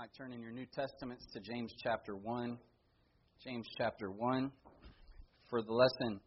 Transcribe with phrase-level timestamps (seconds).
[0.00, 2.56] might turn in your New Testaments to James chapter 1.
[3.44, 4.50] James chapter 1.
[5.50, 6.20] For the lesson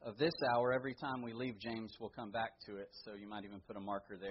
[0.00, 3.28] of this hour, every time we leave James, we'll come back to it, so you
[3.28, 4.30] might even put a marker there.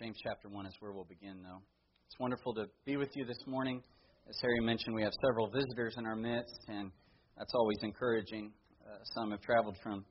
[0.00, 1.62] James chapter 1 is where we'll begin, though.
[2.08, 3.80] It's wonderful to be with you this morning.
[4.28, 6.90] As Harry mentioned, we have several visitors in our midst, and
[7.38, 8.50] that's always encouraging.
[8.84, 10.04] Uh, some have traveled from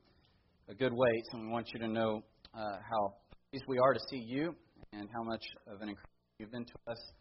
[0.70, 2.22] a good ways, and we want you to know
[2.54, 3.16] uh, how
[3.50, 4.54] pleased we are to see you
[4.94, 6.08] and how much of an encouragement
[6.38, 7.19] you've been to us.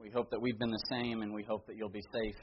[0.00, 2.36] We hope that we've been the same, and we hope that you'll be safe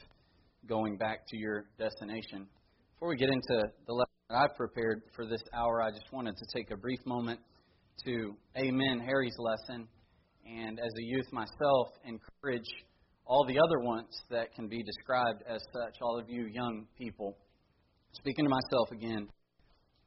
[0.66, 2.46] going back to your destination.
[2.94, 6.36] Before we get into the lesson that I've prepared for this hour, I just wanted
[6.36, 7.40] to take a brief moment
[8.04, 9.86] to amen Harry's lesson,
[10.46, 12.68] and as a youth myself, encourage
[13.26, 17.36] all the other ones that can be described as such, all of you young people.
[18.12, 19.28] Speaking to myself again,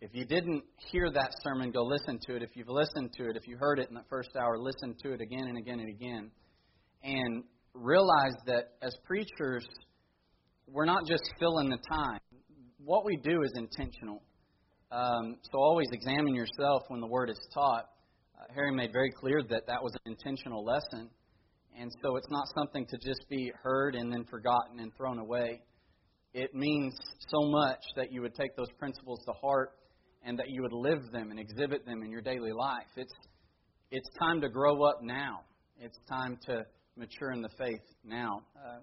[0.02, 2.44] if you didn't hear that sermon, go listen to it.
[2.44, 5.14] If you've listened to it, if you heard it in the first hour, listen to
[5.14, 6.32] it again and again and again
[7.06, 9.66] and realize that as preachers,
[10.68, 12.20] we're not just filling the time.
[12.84, 14.24] What we do is intentional.
[14.92, 17.86] Um, so always examine yourself when the word is taught.
[18.40, 21.10] Uh, Harry made very clear that that was an intentional lesson.
[21.80, 25.62] And so it's not something to just be heard and then forgotten and thrown away.
[26.34, 26.96] It means
[27.30, 29.72] so much that you would take those principles to heart
[30.24, 32.88] and that you would live them and exhibit them in your daily life.
[32.96, 33.14] It's,
[33.92, 35.42] it's time to grow up now.
[35.80, 36.66] It's time to
[36.98, 38.42] mature in the faith now.
[38.56, 38.80] Uh,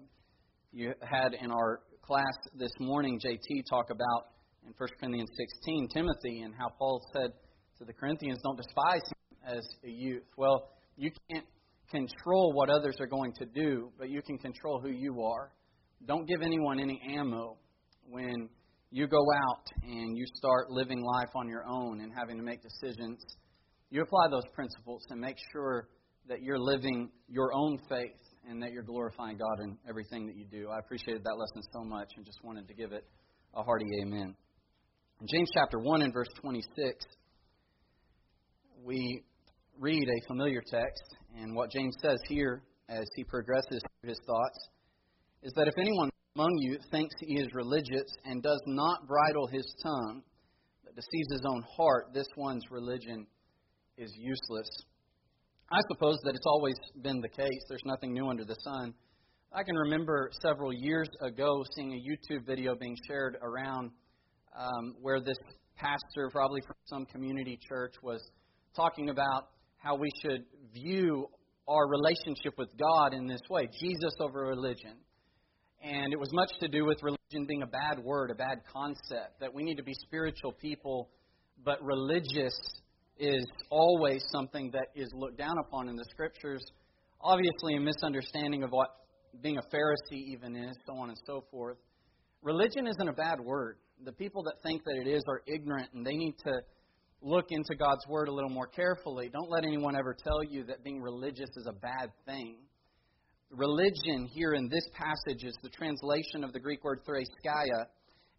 [0.71, 4.27] you had in our class this morning, JT, talk about
[4.65, 7.31] in 1 Corinthians 16 Timothy and how Paul said
[7.79, 10.23] to the Corinthians, don't despise him as a youth.
[10.37, 11.45] Well, you can't
[11.89, 15.51] control what others are going to do, but you can control who you are.
[16.05, 17.57] Don't give anyone any ammo
[18.07, 18.47] when
[18.91, 22.59] you go out and you start living life on your own and having to make
[22.61, 23.23] decisions.
[23.89, 25.87] You apply those principles and make sure
[26.27, 30.45] that you're living your own faith and that you're glorifying God in everything that you
[30.45, 30.69] do.
[30.69, 33.05] I appreciated that lesson so much and just wanted to give it
[33.55, 34.35] a hearty amen.
[35.21, 37.05] In James chapter 1 and verse 26,
[38.83, 39.23] we
[39.79, 41.03] read a familiar text,
[41.37, 44.69] and what James says here as he progresses through his thoughts
[45.41, 49.65] is that if anyone among you thinks he is religious and does not bridle his
[49.83, 50.23] tongue,
[50.83, 53.25] but deceives his own heart, this one's religion
[53.97, 54.69] is useless.
[55.73, 57.65] I suppose that it's always been the case.
[57.67, 58.93] There's nothing new under the sun.
[59.51, 63.89] I can remember several years ago seeing a YouTube video being shared around
[64.55, 65.37] um, where this
[65.75, 68.21] pastor, probably from some community church, was
[68.75, 69.47] talking about
[69.77, 70.45] how we should
[70.75, 71.25] view
[71.67, 74.97] our relationship with God in this way Jesus over religion.
[75.81, 79.39] And it was much to do with religion being a bad word, a bad concept,
[79.39, 81.09] that we need to be spiritual people,
[81.65, 82.59] but religious
[83.17, 86.63] is always something that is looked down upon in the scriptures.
[87.21, 88.89] Obviously, a misunderstanding of what
[89.41, 91.77] being a Pharisee even is, so on and so forth.
[92.41, 93.77] Religion isn't a bad word.
[94.03, 96.53] The people that think that it is are ignorant and they need to
[97.21, 99.29] look into God's Word a little more carefully.
[99.31, 102.57] Don't let anyone ever tell you that being religious is a bad thing.
[103.49, 107.85] Religion here in this passage is the translation of the Greek word threskeia,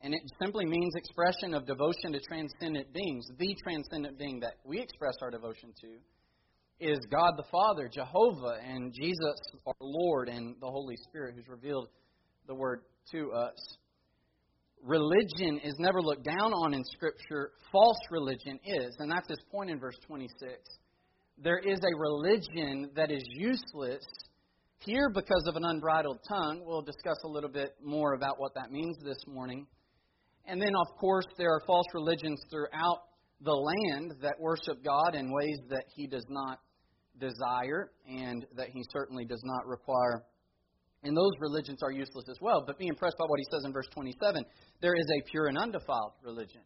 [0.05, 3.27] and it simply means expression of devotion to transcendent beings.
[3.39, 5.97] The transcendent being that we express our devotion to
[6.79, 11.89] is God the Father, Jehovah, and Jesus our Lord, and the Holy Spirit who's revealed
[12.47, 12.83] the Word
[13.13, 13.57] to us.
[14.83, 17.53] Religion is never looked down on in Scripture.
[17.73, 20.37] False religion is, and that's his point in verse 26.
[21.39, 24.05] There is a religion that is useless
[24.81, 26.63] here because of an unbridled tongue.
[26.67, 29.67] We'll discuss a little bit more about what that means this morning.
[30.47, 33.01] And then, of course, there are false religions throughout
[33.41, 36.61] the land that worship God in ways that He does not
[37.19, 40.25] desire and that He certainly does not require.
[41.03, 42.65] And those religions are useless as well.
[42.67, 44.45] But be impressed by what He says in verse 27
[44.81, 46.63] there is a pure and undefiled religion.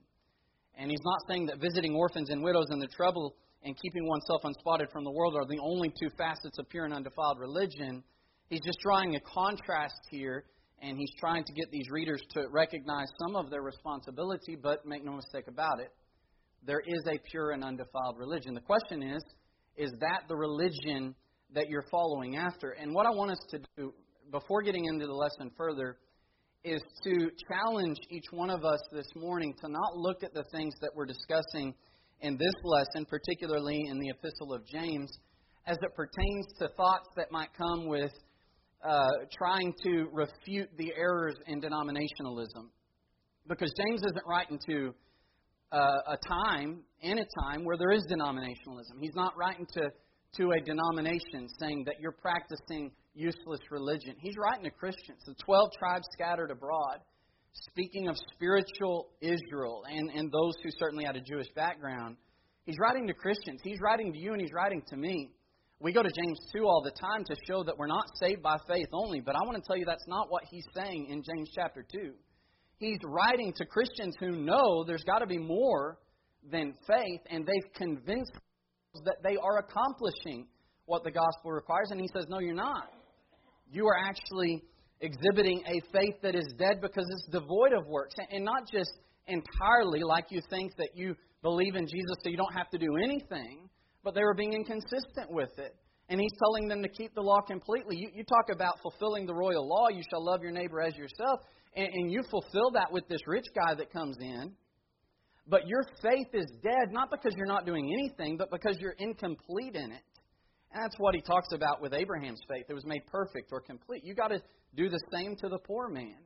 [0.77, 4.43] And He's not saying that visiting orphans and widows in the trouble and keeping oneself
[4.45, 8.03] unspotted from the world are the only two facets of pure and undefiled religion.
[8.49, 10.45] He's just drawing a contrast here
[10.83, 15.05] and he's trying to get these readers to recognize some of their responsibility, but make
[15.05, 15.93] no mistake about it,
[16.65, 18.55] there is a pure and undefiled religion.
[18.55, 19.23] The question is,
[19.77, 21.15] is that the religion
[21.55, 22.71] that you're following after?
[22.73, 23.95] And what I want us to do,
[24.31, 25.97] before getting into the lesson further,
[26.65, 30.75] is to challenge each one of us this morning to not look at the things
[30.81, 31.73] that we're discussing
[32.21, 35.11] in this lesson, particularly in the Epistle of James,
[35.67, 38.13] as it pertains to thoughts that might come with
[38.85, 42.69] uh, trying to refute the errors in denominationalism.
[43.49, 44.95] Because James isn't writing to
[45.73, 45.79] uh,
[46.09, 49.01] a time, in a time, where there is denominationalism.
[49.01, 49.91] He's not writing to
[50.37, 54.15] to a denomination saying that you're practicing useless religion.
[54.21, 56.99] He's writing to Christians, the 12 tribes scattered abroad,
[57.53, 62.17] speaking of spiritual Israel and, and those who certainly had a Jewish background.
[62.65, 63.61] He's writing to Christians.
[63.65, 65.31] He's writing to you and he's writing to me.
[65.81, 68.57] We go to James 2 all the time to show that we're not saved by
[68.69, 71.51] faith only, but I want to tell you that's not what he's saying in James
[71.55, 72.13] chapter 2.
[72.79, 75.99] He's writing to Christians who know there's got to be more
[76.51, 78.33] than faith, and they've convinced
[79.05, 80.49] that they are accomplishing
[80.87, 81.91] what the gospel requires.
[81.91, 82.91] And he says, No, you're not.
[83.71, 84.65] You are actually
[85.01, 88.15] exhibiting a faith that is dead because it's devoid of works.
[88.31, 88.91] And not just
[89.29, 92.97] entirely like you think that you believe in Jesus so you don't have to do
[92.97, 93.68] anything,
[94.05, 95.75] but they were being inconsistent with it.
[96.09, 97.97] And he's telling them to keep the law completely.
[97.97, 101.41] You, you talk about fulfilling the royal law, you shall love your neighbor as yourself,
[101.77, 104.53] and, and you fulfill that with this rich guy that comes in.
[105.47, 109.75] But your faith is dead, not because you're not doing anything, but because you're incomplete
[109.75, 110.03] in it.
[110.73, 112.67] And that's what he talks about with Abraham's faith.
[112.69, 114.03] It was made perfect or complete.
[114.05, 114.43] You've got to
[114.77, 116.17] do the same to the poor man.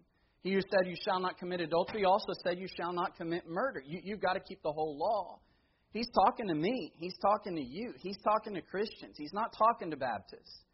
[0.42, 3.80] He who said, You shall not commit adultery, also said, You shall not commit murder.
[3.86, 5.38] You, you've got to keep the whole law.
[5.92, 6.92] He's talking to me.
[6.98, 7.92] He's talking to you.
[7.98, 9.14] He's talking to Christians.
[9.18, 10.64] He's not talking to Baptists.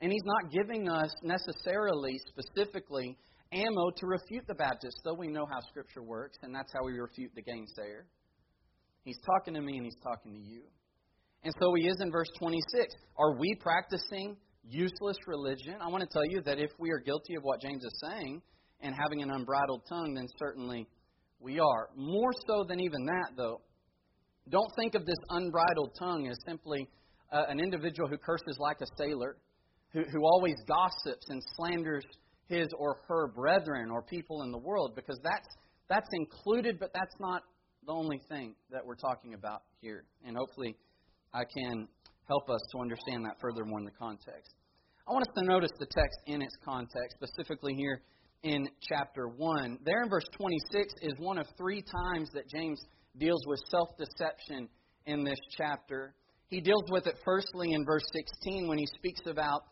[0.00, 3.16] And he's not giving us necessarily, specifically,
[3.52, 6.98] ammo to refute the Baptists, though we know how Scripture works, and that's how we
[6.98, 8.04] refute the gainsayer.
[9.04, 10.62] He's talking to me and he's talking to you.
[11.44, 12.94] And so he is in verse 26.
[13.18, 15.74] Are we practicing useless religion?
[15.80, 18.40] I want to tell you that if we are guilty of what James is saying
[18.80, 20.88] and having an unbridled tongue, then certainly
[21.40, 21.88] we are.
[21.96, 23.60] More so than even that, though.
[24.48, 26.88] Don't think of this unbridled tongue as simply
[27.32, 29.36] uh, an individual who curses like a sailor,
[29.92, 32.04] who, who always gossips and slanders
[32.48, 35.48] his or her brethren or people in the world, because that's,
[35.88, 37.42] that's included, but that's not
[37.86, 40.04] the only thing that we're talking about here.
[40.24, 40.76] And hopefully,
[41.32, 41.88] I can
[42.28, 44.54] help us to understand that furthermore in the context.
[45.08, 48.02] I want us to notice the text in its context, specifically here
[48.42, 49.78] in chapter 1.
[49.84, 52.80] There in verse 26 is one of three times that James
[53.18, 54.68] deals with self deception
[55.06, 56.14] in this chapter.
[56.48, 59.62] He deals with it firstly in verse 16 when he speaks about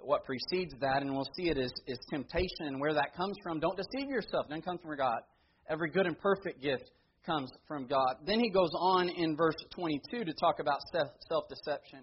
[0.00, 3.60] what precedes that, and we'll see it as, as temptation and where that comes from.
[3.60, 5.20] Don't deceive yourself, it doesn't come from God.
[5.68, 6.90] Every good and perfect gift
[7.24, 8.16] comes from God.
[8.24, 10.80] Then he goes on in verse 22 to talk about
[11.28, 12.00] self deception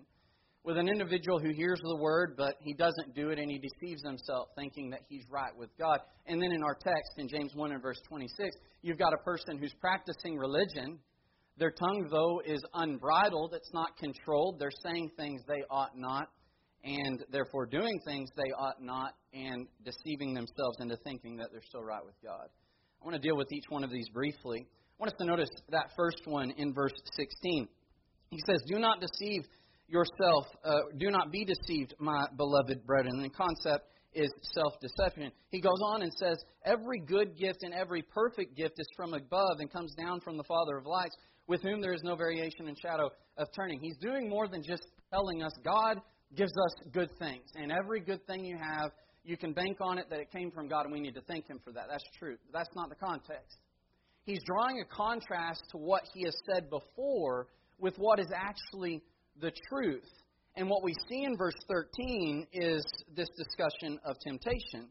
[0.64, 4.02] with an individual who hears the word, but he doesn't do it and he deceives
[4.04, 6.00] himself thinking that he's right with God.
[6.26, 9.58] And then in our text, in James 1 and verse 26, you've got a person
[9.58, 11.00] who's practicing religion.
[11.58, 14.58] Their tongue, though, is unbridled, it's not controlled.
[14.58, 16.30] They're saying things they ought not,
[16.84, 21.84] and therefore doing things they ought not, and deceiving themselves into thinking that they're still
[21.84, 22.48] right with God.
[23.02, 24.66] I want to deal with each one of these briefly.
[24.66, 27.68] I want us to notice that first one in verse 16.
[28.30, 29.44] He says, Do not deceive
[29.94, 33.22] yourself, uh, do not be deceived, my beloved brethren.
[33.22, 35.32] The concept is self deception.
[35.50, 39.60] He goes on and says, Every good gift and every perfect gift is from above
[39.60, 41.16] and comes down from the Father of lights,
[41.48, 43.80] with whom there is no variation and shadow of turning.
[43.82, 46.02] He's doing more than just telling us God
[46.36, 47.46] gives us good things.
[47.56, 48.90] And every good thing you have,
[49.24, 51.48] you can bank on it that it came from God, and we need to thank
[51.48, 51.86] Him for that.
[51.88, 52.38] That's true.
[52.52, 53.58] That's not the context.
[54.26, 57.48] He's drawing a contrast to what he has said before
[57.78, 59.02] with what is actually
[59.40, 60.10] the truth.
[60.56, 62.84] And what we see in verse 13 is
[63.16, 64.90] this discussion of temptation.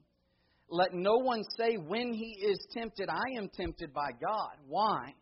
[0.69, 4.57] Let no one say when he is tempted, I am tempted by God.
[4.67, 5.13] Why?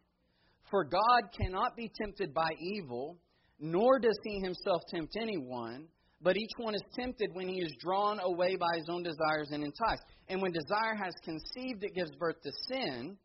[0.71, 3.19] For God cannot be tempted by evil,
[3.59, 5.89] nor does he himself tempt anyone,
[6.23, 9.65] but each one is tempted when he is drawn away by his own desires and
[9.65, 10.05] enticed.
[10.29, 13.17] And when desire has conceived, it gives birth to sin,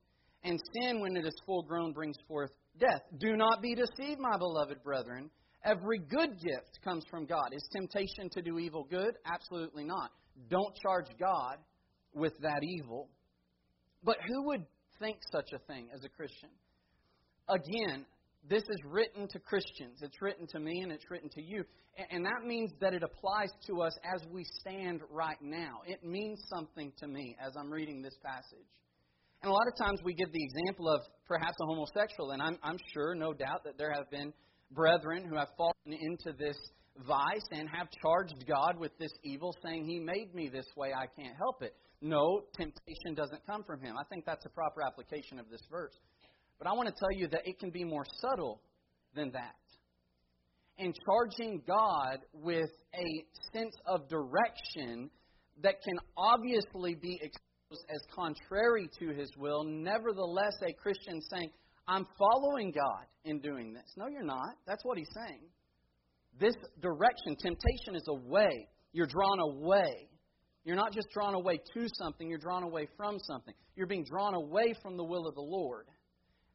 [0.43, 3.01] and sin, when it is full grown, brings forth death.
[3.19, 5.29] Do not be deceived, my beloved brethren.
[5.65, 7.49] Every good gift comes from God.
[7.51, 9.15] Is temptation to do evil good?
[9.25, 10.11] Absolutely not.
[10.49, 11.57] Don't charge God
[12.13, 13.09] with that evil.
[14.03, 14.65] But who would
[14.99, 16.49] think such a thing as a Christian?
[17.49, 18.05] Again,
[18.47, 19.99] this is written to Christians.
[20.01, 21.63] It's written to me and it's written to you.
[22.11, 25.79] And that means that it applies to us as we stand right now.
[25.87, 28.67] It means something to me as I'm reading this passage.
[29.41, 32.57] And a lot of times we give the example of perhaps a homosexual, and I'm,
[32.63, 34.33] I'm sure, no doubt, that there have been
[34.71, 36.57] brethren who have fallen into this
[37.05, 41.07] vice and have charged God with this evil, saying, He made me this way, I
[41.19, 41.75] can't help it.
[42.01, 43.95] No, temptation doesn't come from Him.
[43.99, 45.93] I think that's a proper application of this verse.
[46.59, 48.61] But I want to tell you that it can be more subtle
[49.13, 49.55] than that.
[50.77, 55.09] And charging God with a sense of direction
[55.63, 61.49] that can obviously be exposed as contrary to His will, nevertheless, a Christian saying,
[61.87, 63.93] I'm following God in doing this.
[63.95, 64.55] No, you're not.
[64.65, 65.41] That's what he's saying.
[66.39, 68.67] this direction, temptation is a way.
[68.91, 70.09] You're drawn away.
[70.63, 73.53] You're not just drawn away to something, you're drawn away from something.
[73.75, 75.85] You're being drawn away from the will of the Lord.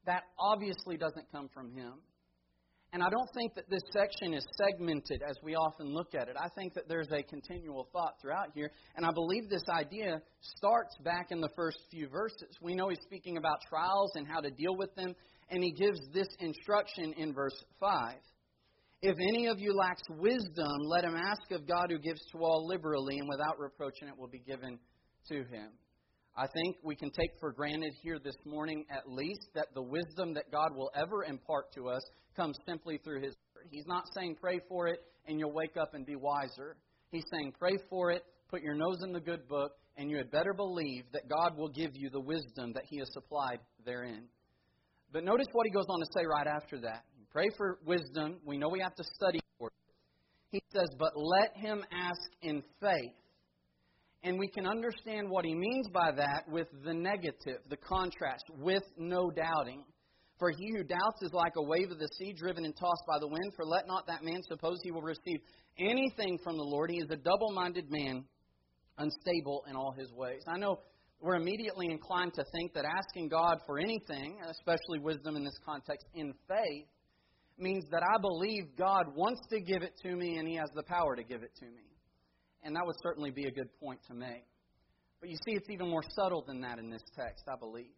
[0.06, 1.92] That obviously doesn't come from Him.
[2.92, 6.37] And I don't think that this section is segmented as we often look at it.
[6.37, 8.73] I think that there's a continual thought throughout here.
[8.97, 12.49] And I believe this idea starts back in the first few verses.
[12.61, 15.14] We know he's speaking about trials and how to deal with them.
[15.50, 18.14] And he gives this instruction in verse 5.
[19.02, 22.66] If any of you lacks wisdom, let him ask of God who gives to all
[22.66, 24.78] liberally and without reproach, and it will be given
[25.28, 25.70] to him.
[26.37, 30.35] I think we can take for granted here this morning, at least, that the wisdom
[30.35, 32.02] that God will ever impart to us
[32.40, 33.66] comes simply through His Word.
[33.70, 36.76] He's not saying pray for it and you'll wake up and be wiser.
[37.11, 40.30] He's saying pray for it, put your nose in the good book, and you had
[40.30, 44.25] better believe that God will give you the wisdom that He has supplied therein.
[45.12, 47.04] But notice what He goes on to say right after that.
[47.30, 48.38] Pray for wisdom.
[48.47, 49.75] We know we have to study for it.
[50.50, 53.12] He says, but let him ask in faith
[54.23, 58.82] and we can understand what he means by that with the negative, the contrast, with
[58.99, 59.85] no doubting.
[60.40, 63.18] For he who doubts is like a wave of the sea driven and tossed by
[63.20, 63.52] the wind.
[63.54, 65.40] For let not that man suppose he will receive
[65.78, 66.90] anything from the Lord.
[66.90, 68.25] He is a double minded man,
[68.97, 70.42] unstable in all his ways.
[70.49, 70.80] I know
[71.20, 76.06] we're immediately inclined to think that asking God for anything, especially wisdom in this context,
[76.14, 76.87] in faith,
[77.59, 80.82] means that I believe God wants to give it to me and he has the
[80.85, 81.85] power to give it to me.
[82.62, 84.47] And that would certainly be a good point to make.
[85.20, 87.92] But you see, it's even more subtle than that in this text, I believe.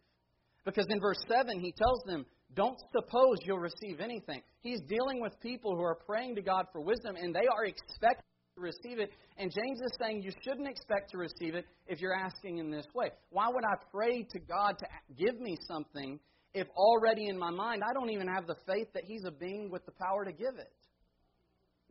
[0.65, 4.41] Because in verse 7, he tells them, Don't suppose you'll receive anything.
[4.61, 8.23] He's dealing with people who are praying to God for wisdom, and they are expecting
[8.55, 9.11] to receive it.
[9.37, 12.85] And James is saying you shouldn't expect to receive it if you're asking in this
[12.93, 13.09] way.
[13.29, 14.85] Why would I pray to God to
[15.17, 16.19] give me something
[16.53, 19.69] if already in my mind I don't even have the faith that He's a being
[19.69, 20.71] with the power to give it?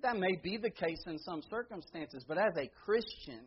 [0.03, 3.45] That may be the case in some circumstances, but as a Christian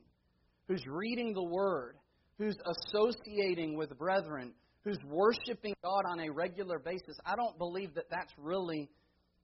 [0.67, 1.95] who's reading the Word,
[2.37, 4.53] who's associating with brethren,
[4.85, 8.87] who's worshiping God on a regular basis, I don't believe that that's really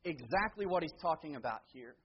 [0.05, 1.95] exactly what he's talking about here.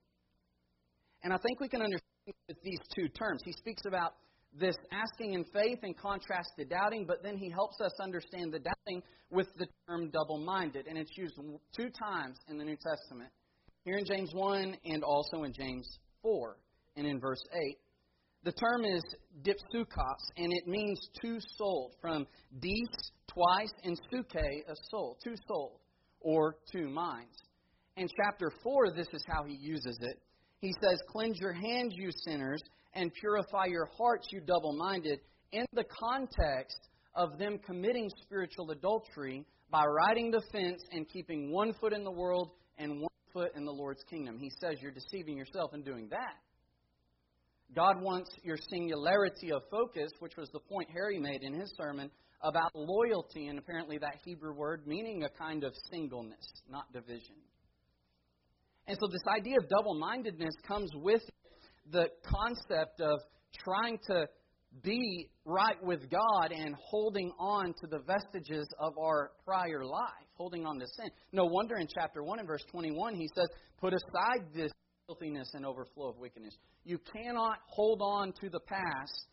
[1.22, 2.02] And I think we can understand
[2.48, 3.42] with these two terms.
[3.44, 4.14] He speaks about
[4.58, 8.58] this asking in faith in contrast to doubting, but then he helps us understand the
[8.58, 10.86] doubting with the term double minded.
[10.86, 11.34] And it's used
[11.76, 13.30] two times in the New Testament
[13.84, 15.86] here in James 1 and also in James
[16.22, 16.56] 4
[16.96, 17.76] and in verse 8.
[18.46, 19.02] The term is
[19.42, 22.28] dipsuchos, and it means two souled, from
[22.60, 25.80] dis, twice, and suke, a soul, two souled,
[26.20, 27.36] or two minds.
[27.96, 30.20] In chapter 4, this is how he uses it.
[30.60, 32.62] He says, Cleanse your hands, you sinners,
[32.94, 35.18] and purify your hearts, you double minded,
[35.50, 36.78] in the context
[37.16, 42.12] of them committing spiritual adultery by riding the fence and keeping one foot in the
[42.12, 44.38] world and one foot in the Lord's kingdom.
[44.38, 46.36] He says you're deceiving yourself in doing that.
[47.76, 52.10] God wants your singularity of focus, which was the point Harry made in his sermon
[52.42, 57.36] about loyalty, and apparently that Hebrew word meaning a kind of singleness, not division.
[58.86, 61.22] And so, this idea of double mindedness comes with
[61.92, 63.20] the concept of
[63.62, 64.26] trying to
[64.82, 70.64] be right with God and holding on to the vestiges of our prior life, holding
[70.64, 71.10] on to sin.
[71.32, 73.48] No wonder in chapter 1 and verse 21 he says,
[73.80, 74.72] Put aside this
[75.06, 76.54] filthiness and overflow of wickedness.
[76.84, 79.26] You cannot hold on to the past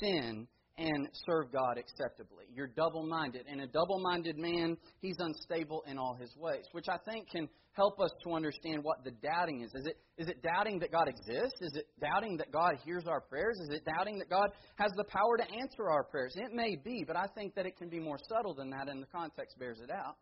[0.00, 0.46] sin
[0.76, 2.46] and serve God acceptably.
[2.52, 3.44] You're double minded.
[3.48, 7.48] And a double minded man, he's unstable in all his ways, which I think can
[7.72, 9.70] help us to understand what the doubting is.
[9.74, 11.60] Is it, is it doubting that God exists?
[11.60, 13.56] Is it doubting that God hears our prayers?
[13.68, 16.34] Is it doubting that God has the power to answer our prayers?
[16.36, 19.02] It may be, but I think that it can be more subtle than that, and
[19.02, 20.16] the context bears it out.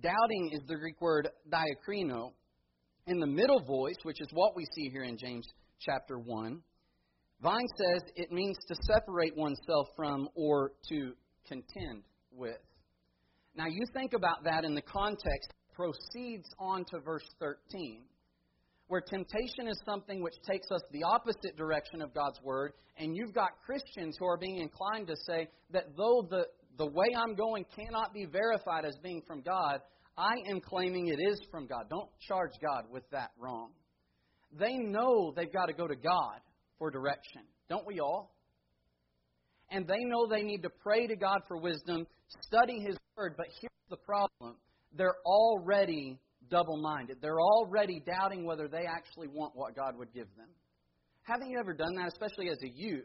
[0.00, 2.32] Doubting is the Greek word diakrino.
[3.08, 5.48] In the middle voice, which is what we see here in James
[5.80, 6.60] chapter 1,
[7.42, 11.14] Vine says it means to separate oneself from or to
[11.46, 12.60] contend with.
[13.56, 18.02] Now, you think about that in the context, proceeds on to verse 13,
[18.88, 23.32] where temptation is something which takes us the opposite direction of God's Word, and you've
[23.32, 26.44] got Christians who are being inclined to say that though the,
[26.76, 29.80] the way I'm going cannot be verified as being from God,
[30.18, 31.84] I am claiming it is from God.
[31.88, 33.70] Don't charge God with that wrong.
[34.58, 36.40] They know they've got to go to God
[36.78, 37.42] for direction.
[37.68, 38.34] Don't we all?
[39.70, 42.06] And they know they need to pray to God for wisdom,
[42.40, 44.56] study His Word, but here's the problem
[44.96, 46.18] they're already
[46.50, 47.18] double minded.
[47.20, 50.48] They're already doubting whether they actually want what God would give them.
[51.22, 53.04] Haven't you ever done that, especially as a youth?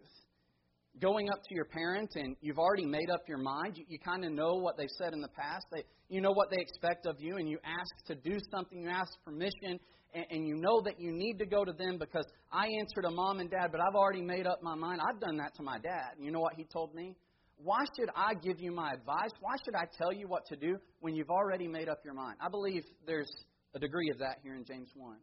[1.01, 3.77] Going up to your parent and you've already made up your mind.
[3.77, 5.65] You, you kind of know what they've said in the past.
[5.71, 8.89] They, you know what they expect of you, and you ask to do something, you
[8.89, 9.79] ask permission,
[10.13, 13.11] and, and you know that you need to go to them because I answered a
[13.11, 15.01] mom and dad, but I've already made up my mind.
[15.01, 16.13] I've done that to my dad.
[16.19, 17.15] You know what he told me?
[17.57, 19.31] Why should I give you my advice?
[19.39, 22.37] Why should I tell you what to do when you've already made up your mind?
[22.41, 23.31] I believe there's
[23.73, 25.17] a degree of that here in James 1.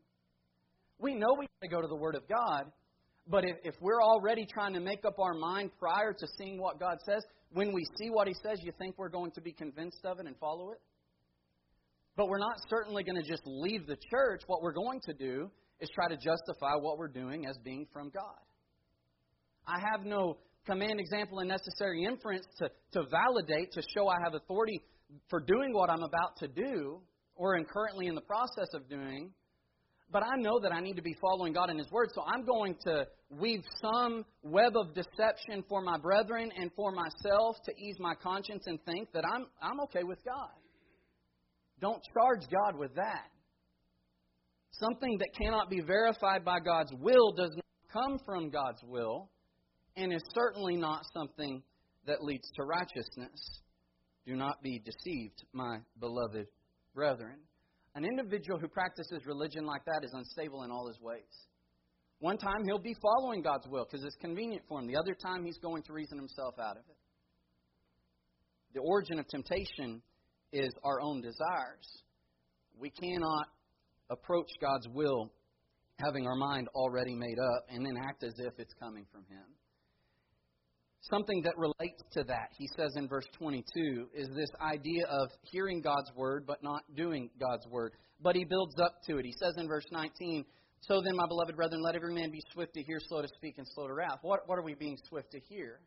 [0.98, 2.70] We know we got to go to the Word of God,
[3.30, 6.80] but if, if we're already trying to make up our mind prior to seeing what
[6.80, 7.22] God says,
[7.52, 10.26] when we see what He says, you think we're going to be convinced of it
[10.26, 10.80] and follow it?
[12.16, 14.42] But we're not certainly going to just leave the church.
[14.46, 18.10] What we're going to do is try to justify what we're doing as being from
[18.10, 18.40] God.
[19.66, 24.34] I have no command, example, and necessary inference to, to validate, to show I have
[24.34, 24.80] authority
[25.28, 27.00] for doing what I'm about to do
[27.36, 29.32] or am currently in the process of doing.
[30.12, 32.44] But I know that I need to be following God in His Word, so I'm
[32.44, 37.96] going to weave some web of deception for my brethren and for myself to ease
[38.00, 40.50] my conscience and think that I'm, I'm okay with God.
[41.80, 43.30] Don't charge God with that.
[44.72, 49.30] Something that cannot be verified by God's will does not come from God's will
[49.96, 51.62] and is certainly not something
[52.06, 53.60] that leads to righteousness.
[54.26, 56.46] Do not be deceived, my beloved
[56.94, 57.38] brethren.
[57.94, 61.48] An individual who practices religion like that is unstable in all his ways.
[62.20, 64.86] One time he'll be following God's will because it's convenient for him.
[64.86, 66.96] The other time he's going to reason himself out of it.
[68.74, 70.02] The origin of temptation
[70.52, 72.02] is our own desires.
[72.78, 73.46] We cannot
[74.10, 75.30] approach God's will
[75.98, 79.44] having our mind already made up and then act as if it's coming from Him.
[81.02, 85.80] Something that relates to that, he says in verse 22, is this idea of hearing
[85.80, 87.92] God's word but not doing God's word.
[88.20, 89.24] But he builds up to it.
[89.24, 90.44] He says in verse 19,
[90.82, 93.54] So then, my beloved brethren, let every man be swift to hear, slow to speak,
[93.56, 94.18] and slow to wrath.
[94.20, 95.80] What, what are we being swift to hear?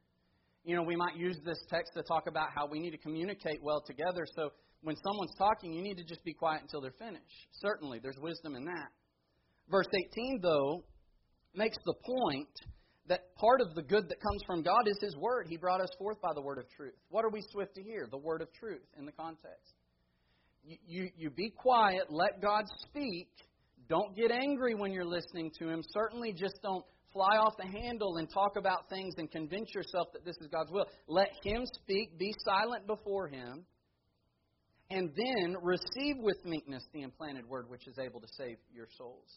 [0.64, 3.62] You know, we might use this text to talk about how we need to communicate
[3.62, 4.26] well together.
[4.36, 4.50] So
[4.82, 7.48] when someone's talking, you need to just be quiet until they're finished.
[7.62, 8.90] Certainly, there's wisdom in that.
[9.70, 10.84] Verse 18, though,
[11.54, 12.50] makes the point
[13.08, 15.48] that part of the good that comes from God is His Word.
[15.50, 16.96] He brought us forth by the Word of truth.
[17.10, 18.08] What are we swift to hear?
[18.10, 19.74] The Word of truth in the context.
[20.64, 23.28] You, you, you be quiet, let God speak.
[23.90, 25.84] Don't get angry when you're listening to Him.
[25.92, 30.24] Certainly, just don't fly off the handle and talk about things and convince yourself that
[30.24, 30.86] this is God's will.
[31.08, 33.66] Let Him speak, be silent before Him,
[34.90, 39.28] and then receive with meekness the implanted word which is able to save your souls.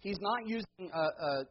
[0.00, 1.44] He's not using a, a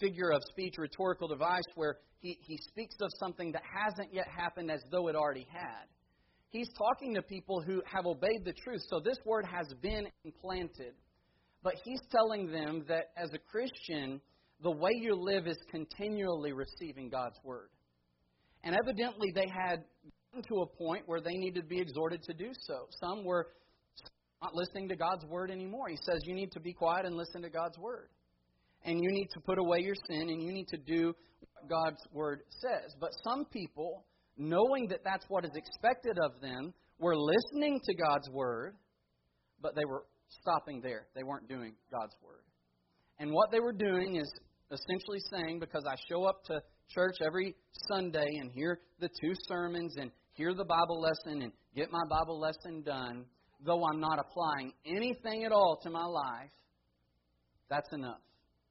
[0.00, 4.70] figure of speech rhetorical device where he, he speaks of something that hasn't yet happened
[4.70, 5.86] as though it already had.
[6.50, 8.82] He's talking to people who have obeyed the truth.
[8.88, 10.94] So this word has been implanted.
[11.62, 14.20] But he's telling them that as a Christian,
[14.62, 17.70] the way you live is continually receiving God's word.
[18.62, 19.84] And evidently, they had
[20.32, 22.86] gotten to a point where they needed to be exhorted to do so.
[23.00, 23.48] Some were
[24.42, 25.88] not listening to God's word anymore.
[25.88, 28.08] He says you need to be quiet and listen to God's word.
[28.84, 32.00] And you need to put away your sin and you need to do what God's
[32.12, 32.94] word says.
[33.00, 34.04] But some people,
[34.36, 38.74] knowing that that's what is expected of them, were listening to God's word,
[39.60, 41.06] but they were stopping there.
[41.14, 42.42] They weren't doing God's word.
[43.18, 44.30] And what they were doing is
[44.70, 47.54] essentially saying, because I show up to church every
[47.88, 52.40] Sunday and hear the two sermons and hear the Bible lesson and get my Bible
[52.40, 53.24] lesson done,
[53.64, 56.50] though I'm not applying anything at all to my life,
[57.70, 58.20] that's enough.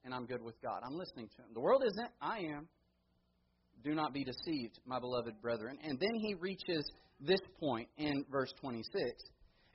[0.04, 0.82] And I'm good with God.
[0.86, 1.50] I'm listening to Him.
[1.54, 2.10] The world isn't.
[2.22, 2.68] I am.
[3.84, 5.78] Do not be deceived, my beloved brethren.
[5.84, 6.84] And then he reaches
[7.20, 8.86] this point in verse 26.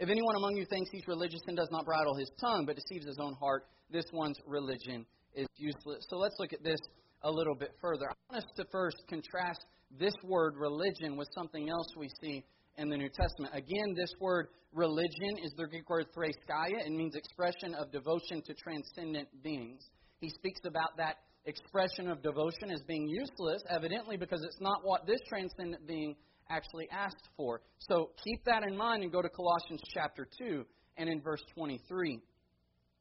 [0.00, 3.06] If anyone among you thinks he's religious and does not bridle his tongue, but deceives
[3.06, 6.06] his own heart, this one's religion is useless.
[6.08, 6.78] So let's look at this
[7.22, 8.06] a little bit further.
[8.08, 9.64] I want us to first contrast
[9.98, 12.44] this word religion with something else we see
[12.76, 13.54] in the New Testament.
[13.54, 16.86] Again, this word religion is the Greek word threskeia.
[16.86, 19.82] It means expression of devotion to transcendent beings.
[20.20, 25.06] He speaks about that expression of devotion as being useless, evidently because it's not what
[25.06, 26.14] this transcendent being
[26.50, 27.60] actually asked for.
[27.78, 30.64] So keep that in mind and go to Colossians chapter 2
[30.96, 32.20] and in verse 23,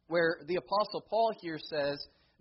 [0.08, 1.98] where the Apostle Paul here says,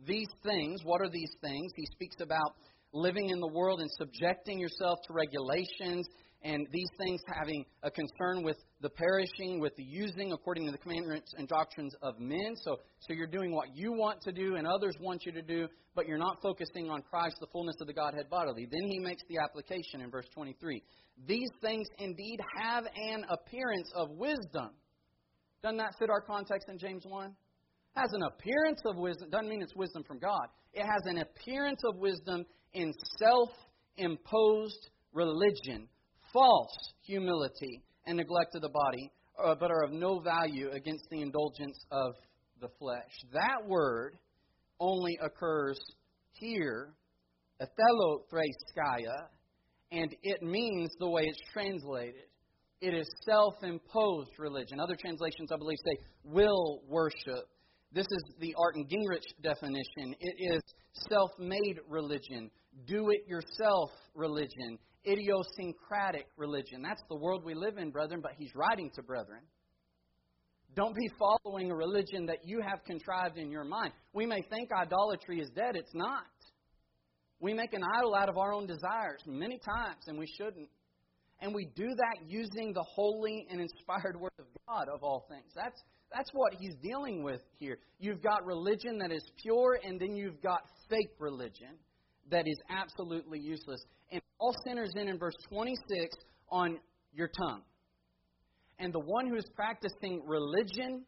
[0.07, 1.73] These things, what are these things?
[1.75, 2.57] He speaks about
[2.93, 6.07] living in the world and subjecting yourself to regulations
[6.43, 10.79] and these things having a concern with the perishing, with the using according to the
[10.79, 12.55] commandments and doctrines of men.
[12.63, 15.67] So, so you're doing what you want to do and others want you to do,
[15.95, 18.69] but you're not focusing on Christ, the fullness of the Godhead bodily.
[18.71, 20.83] Then he makes the application in verse 23.
[21.27, 24.71] These things indeed have an appearance of wisdom.
[25.63, 27.35] Doesn't that fit our context in James 1?
[27.97, 29.31] Has an appearance of wisdom.
[29.31, 30.47] Doesn't mean it's wisdom from God.
[30.75, 32.45] It has an appearance of wisdom
[32.75, 33.49] in self
[33.97, 35.89] imposed religion
[36.37, 39.11] false humility and neglect of the body,
[39.43, 42.13] uh, but are of no value against the indulgence of
[42.61, 43.11] the flesh.
[43.33, 44.19] That word
[44.79, 45.79] only occurs
[46.33, 46.93] here,
[47.63, 49.29] ethelothreskeia,
[49.93, 52.29] and it means the way it's translated.
[52.83, 54.79] It is self imposed religion.
[54.79, 57.49] Other translations, I believe, say will worship.
[57.93, 60.15] This is the Arndt and Gingrich definition.
[60.21, 60.63] It is
[61.09, 62.51] self made religion,
[62.87, 66.83] do it yourself religion, idiosyncratic religion.
[66.83, 69.41] That's the world we live in, brethren, but he's writing to brethren.
[70.75, 73.93] Don't be following a religion that you have contrived in your mind.
[74.13, 76.25] We may think idolatry is dead, it's not.
[77.41, 80.69] We make an idol out of our own desires many times, and we shouldn't.
[81.41, 85.53] And we do that using the holy and inspired Word of God, of all things.
[85.55, 85.83] That's,
[86.15, 87.79] that's what he's dealing with here.
[87.99, 91.79] You've got religion that is pure, and then you've got fake religion
[92.31, 93.81] that is absolutely useless.
[94.11, 96.17] And all centers in in verse 26
[96.51, 96.79] on
[97.13, 97.63] your tongue.
[98.79, 101.05] And the one who is practicing religion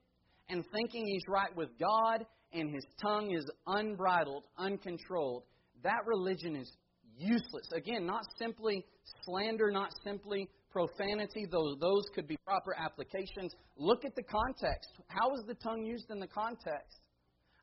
[0.48, 5.42] and thinking he's right with God and his tongue is unbridled, uncontrolled,
[5.82, 6.70] that religion is
[7.18, 7.68] useless.
[7.74, 8.84] Again, not simply
[9.24, 13.52] slander, not simply profanity, though those could be proper applications.
[13.76, 14.90] Look at the context.
[15.08, 17.00] How is the tongue used in the context?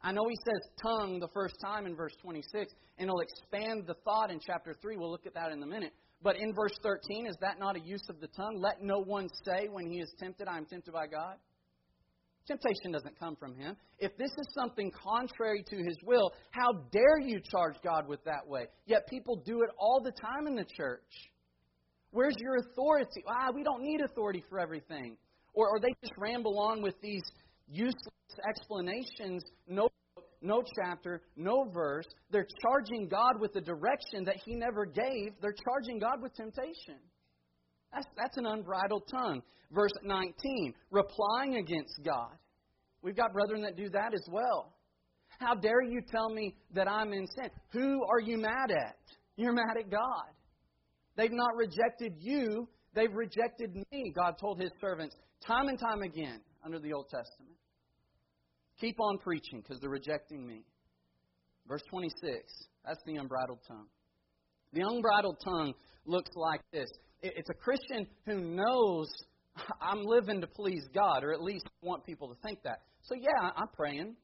[0.06, 3.96] I know he says tongue the first time in verse 26, and he'll expand the
[4.06, 4.98] thought in chapter 3.
[4.98, 5.94] We'll look at that in a minute.
[6.22, 8.60] But in verse 13, is that not a use of the tongue?
[8.62, 11.38] Let no one say when he is tempted, I am tempted by God.
[12.46, 13.76] Temptation doesn't come from him.
[13.98, 18.48] If this is something contrary to his will, how dare you charge God with that
[18.48, 18.68] way?
[18.86, 21.02] Yet people do it all the time in the church.
[22.12, 23.24] Where's your authority?
[23.28, 25.18] Ah, we don't need authority for everything.
[25.56, 27.24] Or, or they just ramble on with these
[27.68, 28.14] useless
[28.48, 29.90] explanations, no
[30.42, 32.06] no chapter, no verse.
[32.30, 35.34] They're charging God with the direction that He never gave.
[35.42, 37.00] They're charging God with temptation.
[37.92, 39.42] That's, that's an unbridled tongue.
[39.72, 42.38] Verse 19, replying against God.
[43.02, 44.74] We've got brethren that do that as well.
[45.40, 47.50] How dare you tell me that I'm in sin?
[47.72, 48.98] Who are you mad at?
[49.38, 50.30] You're mad at God.
[51.18, 56.42] They've not rejected you, they've rejected me, God told his servants time and time again
[56.64, 57.55] under the Old Testament.
[58.80, 60.64] Keep on preaching because they're rejecting me.
[61.68, 62.14] Verse 26,
[62.86, 63.88] that's the unbridled tongue.
[64.74, 65.74] The unbridled tongue
[66.06, 66.90] looks like this
[67.22, 69.08] it's a Christian who knows
[69.82, 72.80] I'm living to please God, or at least want people to think that.
[73.04, 74.16] So, yeah, I'm praying.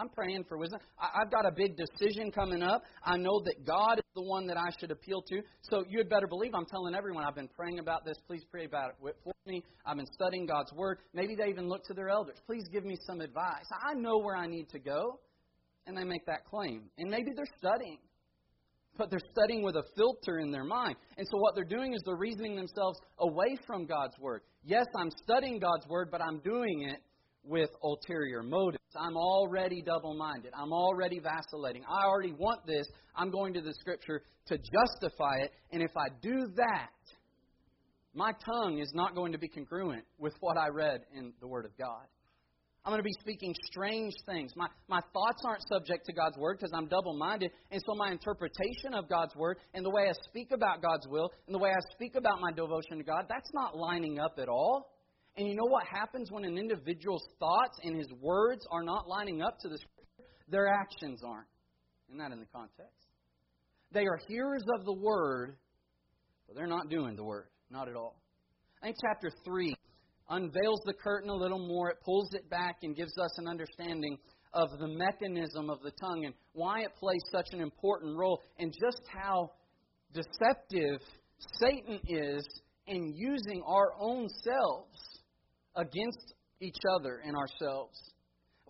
[0.00, 0.80] I'm praying for wisdom.
[0.98, 2.82] I've got a big decision coming up.
[3.04, 5.42] I know that God is the one that I should appeal to.
[5.62, 8.16] So you had better believe I'm telling everyone I've been praying about this.
[8.26, 9.62] Please pray about it for me.
[9.84, 10.98] I've been studying God's Word.
[11.12, 12.36] Maybe they even look to their elders.
[12.46, 13.66] Please give me some advice.
[13.86, 15.20] I know where I need to go.
[15.86, 16.84] And they make that claim.
[16.98, 17.98] And maybe they're studying
[18.98, 20.94] but they're studying with a filter in their mind.
[21.16, 24.42] And so what they're doing is they're reasoning themselves away from God's Word.
[24.62, 27.00] Yes, I'm studying God's Word, but I'm doing it
[27.44, 28.84] with ulterior motives.
[28.96, 30.52] I'm already double minded.
[30.56, 31.84] I'm already vacillating.
[31.88, 32.86] I already want this.
[33.14, 35.52] I'm going to the Scripture to justify it.
[35.72, 36.90] And if I do that,
[38.14, 41.64] my tongue is not going to be congruent with what I read in the Word
[41.64, 42.06] of God.
[42.84, 44.52] I'm going to be speaking strange things.
[44.56, 47.50] My, my thoughts aren't subject to God's Word because I'm double minded.
[47.70, 51.30] And so my interpretation of God's Word and the way I speak about God's will
[51.46, 54.48] and the way I speak about my devotion to God, that's not lining up at
[54.48, 54.90] all.
[55.40, 59.40] And you know what happens when an individual's thoughts and his words are not lining
[59.40, 60.30] up to the Scripture?
[60.50, 61.46] Their actions aren't.
[62.08, 63.06] Isn't that in the context?
[63.90, 65.56] They are hearers of the Word,
[66.46, 67.46] but they're not doing the Word.
[67.70, 68.20] Not at all.
[68.82, 69.74] I think chapter 3
[70.28, 71.88] unveils the curtain a little more.
[71.88, 74.18] It pulls it back and gives us an understanding
[74.52, 78.74] of the mechanism of the tongue and why it plays such an important role and
[78.78, 79.52] just how
[80.12, 81.00] deceptive
[81.58, 82.46] Satan is
[82.86, 85.09] in using our own selves
[85.80, 87.98] against each other and ourselves.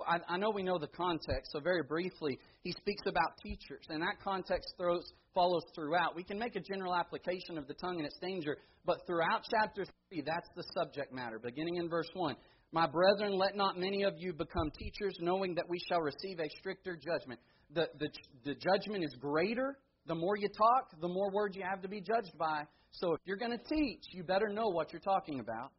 [0.07, 4.01] I, I know we know the context, so very briefly, he speaks about teachers, and
[4.03, 6.17] that context throws, follows throughout.
[6.17, 9.85] We can make a general application of the tongue and its danger, but throughout chapter
[10.11, 11.39] 3, that's the subject matter.
[11.39, 12.35] Beginning in verse 1
[12.73, 16.49] My brethren, let not many of you become teachers, knowing that we shall receive a
[16.59, 17.41] stricter judgment.
[17.75, 18.09] The, the,
[18.45, 19.77] the judgment is greater.
[20.07, 22.63] The more you talk, the more words you have to be judged by.
[22.93, 25.73] So if you're going to teach, you better know what you're talking about.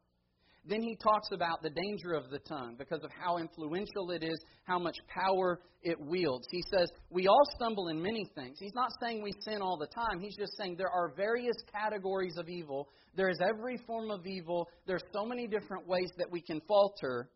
[0.63, 4.39] Then he talks about the danger of the tongue because of how influential it is,
[4.63, 6.47] how much power it wields.
[6.51, 8.57] He says, We all stumble in many things.
[8.59, 10.19] He's not saying we sin all the time.
[10.21, 12.89] He's just saying there are various categories of evil.
[13.15, 14.69] There is every form of evil.
[14.85, 17.29] There's so many different ways that we can falter.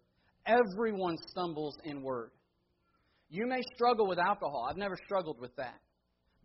[0.45, 2.29] Everyone stumbles in word.
[3.29, 4.67] You may struggle with alcohol.
[4.69, 5.79] I've never struggled with that.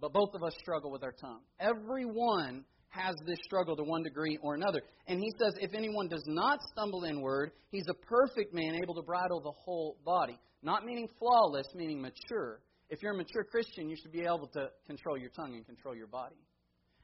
[0.01, 1.43] But both of us struggle with our tongue.
[1.61, 4.83] Everyone has this struggle to one degree or another.
[5.07, 8.95] And he says, if anyone does not stumble in word, he's a perfect man, able
[8.95, 10.39] to bridle the whole body.
[10.63, 12.61] Not meaning flawless, meaning mature.
[12.91, 15.95] If you're a mature Christian, you should be able to control your tongue and control
[15.95, 16.37] your body.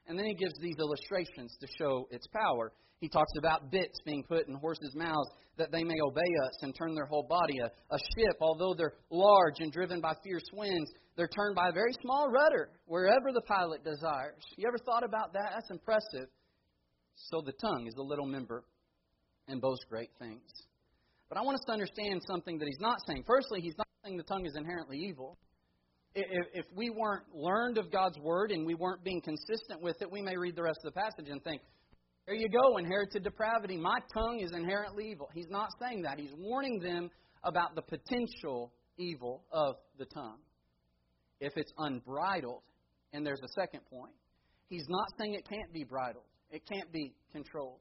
[0.07, 2.71] And then he gives these illustrations to show its power.
[2.99, 6.73] He talks about bits being put in horses' mouths that they may obey us and
[6.75, 7.59] turn their whole body.
[7.59, 11.73] A, a ship, although they're large and driven by fierce winds, they're turned by a
[11.73, 14.43] very small rudder wherever the pilot desires.
[14.55, 15.51] You ever thought about that?
[15.55, 16.29] That's impressive.
[17.15, 18.63] So the tongue is a little member
[19.47, 20.43] and boasts great things.
[21.27, 23.23] But I want us to understand something that he's not saying.
[23.25, 25.37] Firstly, he's not saying the tongue is inherently evil.
[26.13, 30.21] If we weren't learned of God's word and we weren't being consistent with it, we
[30.21, 31.61] may read the rest of the passage and think,
[32.25, 33.77] there you go, inherited depravity.
[33.77, 35.29] My tongue is inherently evil.
[35.33, 36.19] He's not saying that.
[36.19, 37.09] He's warning them
[37.43, 40.39] about the potential evil of the tongue.
[41.39, 42.63] If it's unbridled,
[43.13, 44.13] and there's a second point,
[44.69, 47.79] he's not saying it can't be bridled, it can't be controlled.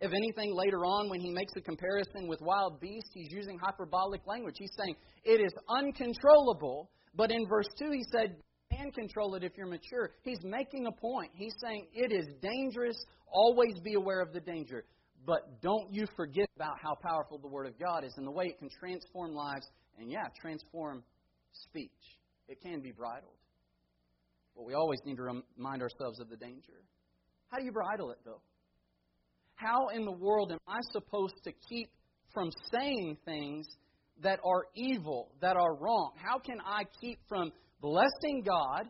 [0.00, 4.20] If anything, later on, when he makes a comparison with wild beasts, he's using hyperbolic
[4.26, 4.54] language.
[4.56, 4.94] He's saying
[5.24, 8.36] it is uncontrollable, but in verse 2, he said,
[8.70, 10.10] can control it if you're mature.
[10.22, 11.32] He's making a point.
[11.34, 12.96] He's saying it is dangerous.
[13.32, 14.84] Always be aware of the danger.
[15.26, 18.46] But don't you forget about how powerful the Word of God is and the way
[18.46, 19.66] it can transform lives
[19.98, 21.02] and, yeah, transform
[21.52, 21.90] speech.
[22.48, 23.36] It can be bridled.
[24.56, 26.82] But we always need to remind ourselves of the danger.
[27.48, 28.40] How do you bridle it, though?
[29.54, 31.88] How in the world am I supposed to keep
[32.32, 33.66] from saying things
[34.22, 36.12] that are evil, that are wrong?
[36.16, 38.86] How can I keep from blessing God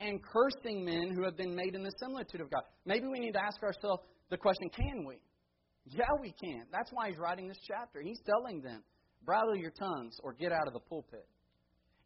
[0.00, 2.62] and cursing men who have been made in the similitude of God?
[2.86, 5.16] Maybe we need to ask ourselves the question can we?
[5.86, 6.64] Yeah, we can.
[6.72, 8.00] That's why he's writing this chapter.
[8.02, 8.82] He's telling them,
[9.24, 11.26] bridle your tongues or get out of the pulpit.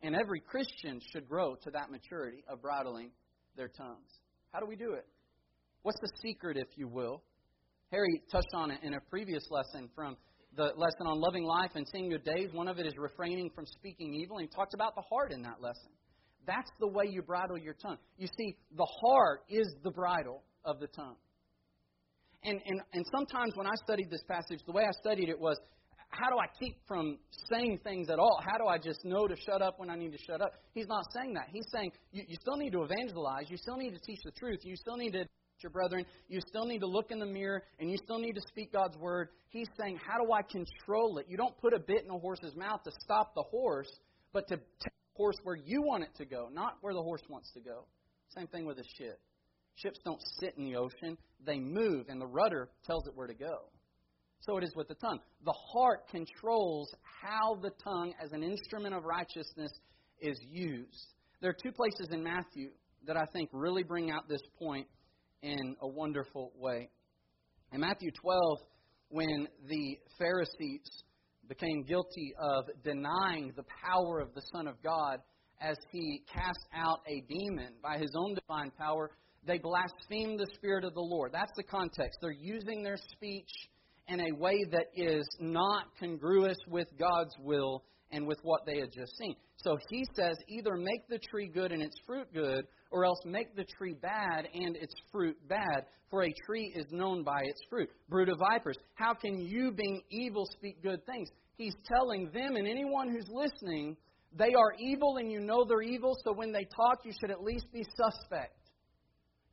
[0.04, 3.10] And every Christian should grow to that maturity of bridling
[3.56, 4.10] their tongues.
[4.52, 5.06] How do we do it?
[5.80, 7.22] What's the secret, if you will?
[7.90, 10.18] Harry touched on it in a previous lesson from
[10.56, 12.50] the lesson on loving life and seeing your days.
[12.52, 14.36] One of it is refraining from speaking evil.
[14.36, 15.90] And he talked about the heart in that lesson.
[16.46, 17.96] That's the way you bridle your tongue.
[18.18, 21.16] You see, the heart is the bridle of the tongue.
[22.44, 25.58] And, and, and sometimes when I studied this passage, the way I studied it was
[26.14, 27.18] how do I keep from
[27.50, 28.40] saying things at all?
[28.44, 30.52] How do I just know to shut up when I need to shut up?
[30.72, 31.48] He's not saying that.
[31.52, 33.46] He's saying you, you still need to evangelize.
[33.48, 34.60] You still need to teach the truth.
[34.62, 35.24] You still need to
[35.64, 36.04] your brethren.
[36.28, 38.96] You still need to look in the mirror and you still need to speak God's
[38.98, 39.30] word.
[39.48, 41.26] He's saying, How do I control it?
[41.28, 43.90] You don't put a bit in a horse's mouth to stop the horse,
[44.32, 47.22] but to take the horse where you want it to go, not where the horse
[47.28, 47.86] wants to go.
[48.36, 49.18] Same thing with a ship.
[49.76, 53.34] Ships don't sit in the ocean, they move, and the rudder tells it where to
[53.34, 53.70] go.
[54.46, 55.20] So it is with the tongue.
[55.44, 59.70] The heart controls how the tongue, as an instrument of righteousness,
[60.20, 61.14] is used.
[61.40, 62.70] There are two places in Matthew
[63.06, 64.86] that I think really bring out this point
[65.42, 66.90] in a wonderful way.
[67.72, 68.58] In Matthew 12,
[69.08, 70.82] when the Pharisees
[71.48, 75.20] became guilty of denying the power of the Son of God
[75.60, 79.10] as he cast out a demon by his own divine power,
[79.46, 81.32] they blasphemed the Spirit of the Lord.
[81.32, 82.18] That's the context.
[82.20, 83.50] They're using their speech
[84.08, 88.92] in a way that is not congruous with God's will and with what they had
[88.92, 89.34] just seen.
[89.56, 93.56] So he says either make the tree good and its fruit good, or else make
[93.56, 95.86] the tree bad and its fruit bad.
[96.10, 97.90] For a tree is known by its fruit.
[98.08, 101.28] Brood of vipers, how can you, being evil, speak good things?
[101.56, 103.96] He's telling them and anyone who's listening,
[104.36, 107.42] they are evil and you know they're evil, so when they talk, you should at
[107.42, 108.58] least be suspect.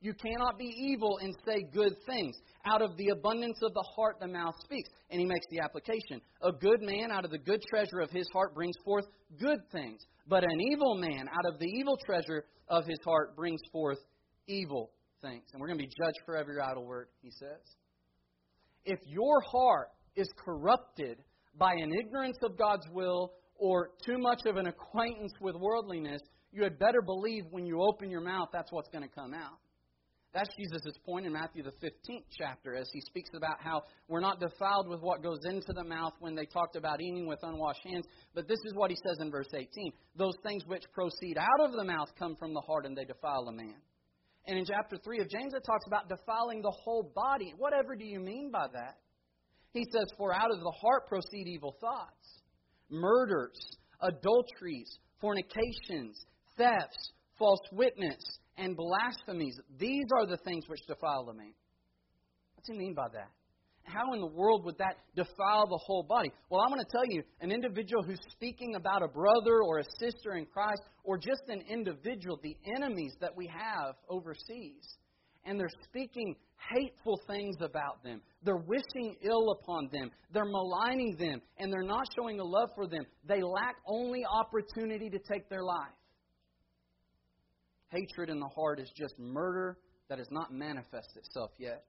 [0.01, 2.35] You cannot be evil and say good things.
[2.65, 4.89] Out of the abundance of the heart, the mouth speaks.
[5.11, 6.21] And he makes the application.
[6.41, 9.05] A good man out of the good treasure of his heart brings forth
[9.39, 10.01] good things.
[10.27, 13.99] But an evil man out of the evil treasure of his heart brings forth
[14.47, 15.43] evil things.
[15.53, 17.61] And we're going to be judged for every idle word, he says.
[18.83, 21.19] If your heart is corrupted
[21.59, 26.63] by an ignorance of God's will or too much of an acquaintance with worldliness, you
[26.63, 29.59] had better believe when you open your mouth that's what's going to come out.
[30.33, 34.39] That's Jesus' point in Matthew, the 15th chapter, as he speaks about how we're not
[34.39, 38.05] defiled with what goes into the mouth when they talked about eating with unwashed hands.
[38.33, 39.67] But this is what he says in verse 18
[40.15, 43.45] Those things which proceed out of the mouth come from the heart, and they defile
[43.49, 43.75] a man.
[44.47, 47.53] And in chapter 3 of James, it talks about defiling the whole body.
[47.57, 48.99] Whatever do you mean by that?
[49.73, 52.41] He says, For out of the heart proceed evil thoughts,
[52.89, 53.59] murders,
[54.01, 56.25] adulteries, fornications,
[56.57, 59.59] thefts, false witness and blasphemies.
[59.79, 61.53] These are the things which defile the man.
[62.55, 63.29] What's he mean by that?
[63.83, 66.31] How in the world would that defile the whole body?
[66.49, 69.83] Well, I'm going to tell you an individual who's speaking about a brother or a
[69.99, 74.85] sister in Christ, or just an individual, the enemies that we have overseas,
[75.45, 76.35] and they're speaking
[76.71, 78.21] hateful things about them.
[78.43, 80.11] They're wishing ill upon them.
[80.31, 83.03] They're maligning them, and they're not showing a love for them.
[83.27, 85.95] They lack only opportunity to take their life.
[87.91, 89.77] Hatred in the heart is just murder
[90.09, 91.83] that has not manifested itself yet.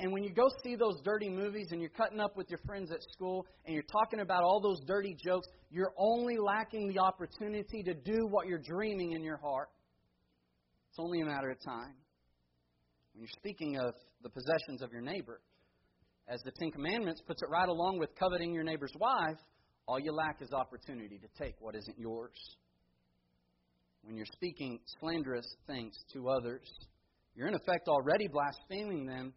[0.00, 2.90] And when you go see those dirty movies and you're cutting up with your friends
[2.90, 7.82] at school and you're talking about all those dirty jokes, you're only lacking the opportunity
[7.84, 9.68] to do what you're dreaming in your heart.
[10.90, 11.94] It's only a matter of time.
[13.12, 15.40] When you're speaking of the possessions of your neighbor,
[16.26, 19.38] as the Ten Commandments puts it right along with coveting your neighbor's wife,
[19.86, 22.56] all you lack is opportunity to take what isn't yours.
[24.04, 26.70] When you're speaking slanderous things to others,
[27.34, 29.32] you're in effect already blaspheming them.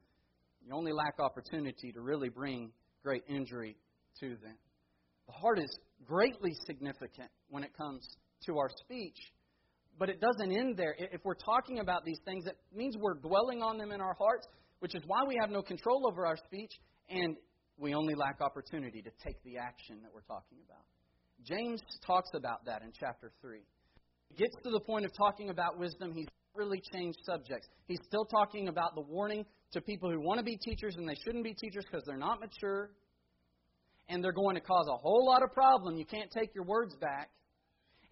[0.66, 2.72] You only lack opportunity to really bring
[3.04, 3.78] great injury
[4.20, 4.58] to them.
[5.28, 5.70] The heart is
[6.06, 8.08] greatly significant when it comes
[8.46, 9.18] to our speech
[10.00, 10.96] but it doesn't end there.
[10.98, 14.48] If we're talking about these things, it means we're dwelling on them in our hearts,
[14.80, 16.72] which is why we have no control over our speech,
[17.10, 17.36] and
[17.78, 20.84] we only lack opportunity to take the action that we're talking about.
[21.44, 23.60] James talks about that in chapter 3.
[24.36, 26.12] Gets to the point of talking about wisdom.
[26.14, 27.68] He's really changed subjects.
[27.86, 31.16] He's still talking about the warning to people who want to be teachers and they
[31.24, 32.92] shouldn't be teachers because they're not mature
[34.10, 35.98] and they're going to cause a whole lot of problem.
[35.98, 37.30] You can't take your words back.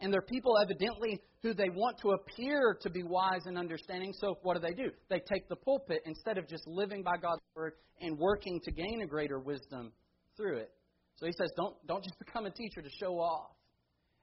[0.02, 4.14] And they're people evidently who they want to appear to be wise and understanding.
[4.20, 4.92] So what do they do?
[5.10, 9.02] They take the pulpit instead of just living by God's word and working to gain
[9.04, 9.94] a greater wisdom
[10.36, 10.72] through it.
[11.16, 13.52] So he says, don't, don't just become a teacher to show off.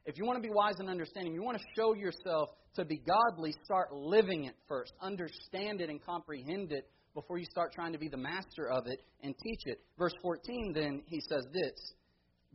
[0.05, 2.99] If you want to be wise and understanding, you want to show yourself to be
[2.99, 4.93] godly, start living it first.
[5.01, 8.99] Understand it and comprehend it before you start trying to be the master of it
[9.23, 9.81] and teach it.
[9.99, 11.95] Verse 14, then, he says this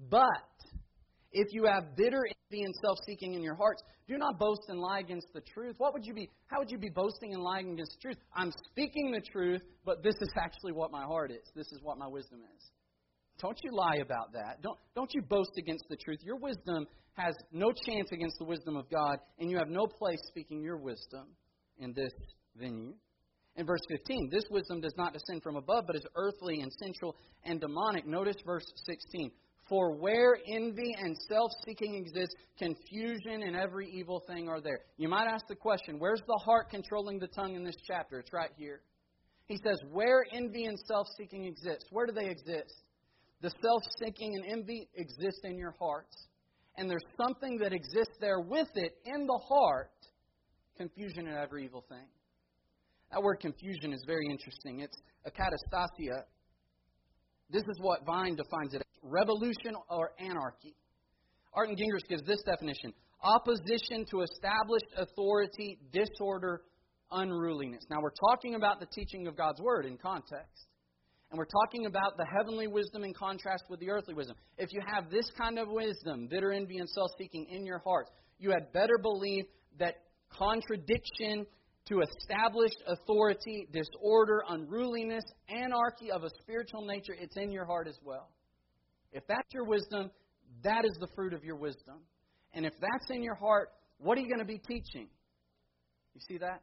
[0.09, 0.25] But
[1.31, 4.99] if you have bitter envy and self-seeking in your hearts, do not boast and lie
[4.99, 5.75] against the truth.
[5.77, 6.29] What would you be?
[6.47, 8.17] How would you be boasting and lying against the truth?
[8.35, 11.51] I'm speaking the truth, but this is actually what my heart is.
[11.55, 12.71] This is what my wisdom is.
[13.39, 14.61] Don't you lie about that.
[14.61, 16.19] Don't, don't you boast against the truth.
[16.23, 20.19] Your wisdom has no chance against the wisdom of God, and you have no place
[20.27, 21.27] speaking your wisdom
[21.79, 22.13] in this
[22.55, 22.93] venue.
[23.55, 27.15] In verse 15, this wisdom does not descend from above, but is earthly and sensual
[27.43, 28.05] and demonic.
[28.05, 29.31] Notice verse 16.
[29.67, 34.79] For where envy and self seeking exist, confusion and every evil thing are there.
[34.97, 38.19] You might ask the question where's the heart controlling the tongue in this chapter?
[38.19, 38.81] It's right here.
[39.47, 42.73] He says, Where envy and self seeking exist, where do they exist?
[43.41, 46.27] The self seeking and envy exist in your hearts.
[46.77, 49.91] And there's something that exists there with it in the heart
[50.77, 52.05] confusion and every evil thing.
[53.11, 54.81] That word confusion is very interesting.
[54.81, 56.21] It's akatastasia.
[57.49, 60.75] This is what Vine defines it as revolution or anarchy.
[61.53, 66.61] Arndt and Gingrich gives this definition opposition to established authority, disorder,
[67.11, 67.83] unruliness.
[67.89, 70.67] Now, we're talking about the teaching of God's Word in context.
[71.29, 74.37] And we're talking about the heavenly wisdom in contrast with the earthly wisdom.
[74.57, 78.09] If you have this kind of wisdom, bitter envy and self seeking in your hearts,
[78.39, 79.43] you had better believe
[79.79, 79.95] that
[80.29, 81.45] contradiction
[81.89, 87.97] to established authority, disorder, unruliness, anarchy of a spiritual nature, it's in your heart as
[88.03, 88.29] well.
[89.13, 90.11] If that's your wisdom,
[90.63, 91.99] that is the fruit of your wisdom.
[92.53, 95.07] And if that's in your heart, what are you going to be teaching?
[96.13, 96.61] You see that?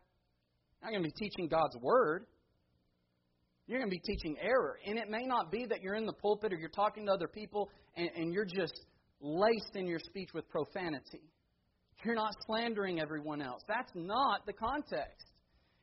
[0.81, 2.27] You're not going to be teaching God's Word.
[3.67, 4.79] You're going to be teaching error.
[4.87, 7.29] And it may not be that you're in the pulpit or you're talking to other
[7.29, 8.75] people and, and you're just
[9.21, 11.23] laced in your speech with profanity.
[12.05, 13.63] You're not slandering everyone else.
[13.67, 15.27] That's not the context.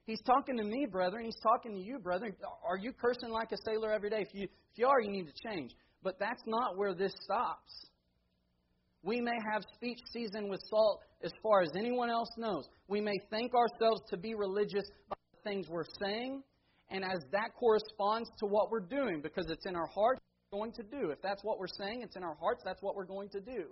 [0.05, 1.25] He's talking to me, brethren.
[1.25, 2.33] He's talking to you, brethren.
[2.67, 4.21] Are you cursing like a sailor every day?
[4.21, 5.71] If you, if you are, you need to change.
[6.03, 7.87] But that's not where this stops.
[9.03, 12.65] We may have speech seasoned with salt as far as anyone else knows.
[12.87, 16.43] We may think ourselves to be religious by the things we're saying,
[16.91, 20.19] and as that corresponds to what we're doing, because it's in our hearts,
[20.51, 21.09] we're going to do.
[21.09, 23.67] If that's what we're saying, it's in our hearts, that's what we're going to do.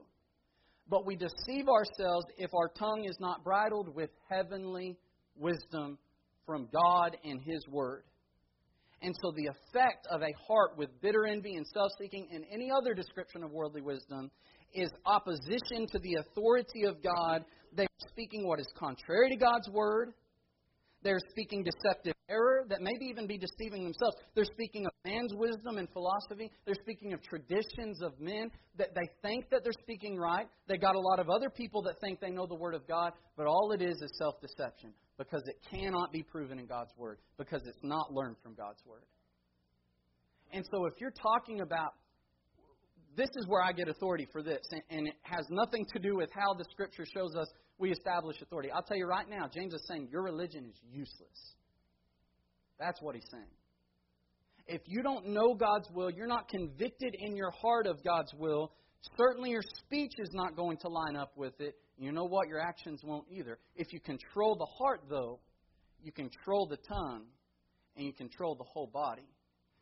[0.89, 4.97] But we deceive ourselves if our tongue is not bridled with heavenly
[5.35, 5.97] wisdom
[6.45, 8.03] from God and His Word.
[9.01, 12.69] And so the effect of a heart with bitter envy and self seeking and any
[12.71, 14.31] other description of worldly wisdom
[14.73, 17.43] is opposition to the authority of God.
[17.73, 20.13] They're speaking what is contrary to God's word.
[21.03, 24.17] They're speaking deceptive error that maybe even be deceiving themselves.
[24.35, 26.51] They're speaking of man's wisdom and philosophy.
[26.65, 30.47] They're speaking of traditions of men that they think that they're speaking right.
[30.67, 33.13] They got a lot of other people that think they know the word of God,
[33.35, 37.19] but all it is is self deception because it cannot be proven in God's Word,
[37.37, 39.03] because it's not learned from God's Word.
[40.51, 41.93] And so if you're talking about,
[43.15, 46.15] this is where I get authority for this, and, and it has nothing to do
[46.15, 48.71] with how the Scripture shows us we establish authority.
[48.71, 51.55] I'll tell you right now, James is saying your religion is useless.
[52.79, 53.43] That's what he's saying.
[54.67, 58.71] If you don't know God's will, you're not convicted in your heart of God's will,
[59.17, 61.75] certainly your speech is not going to line up with it.
[61.97, 62.47] You know what?
[62.47, 63.57] Your actions won't either.
[63.75, 65.39] If you control the heart, though,
[66.01, 67.25] you control the tongue
[67.97, 69.27] and you control the whole body.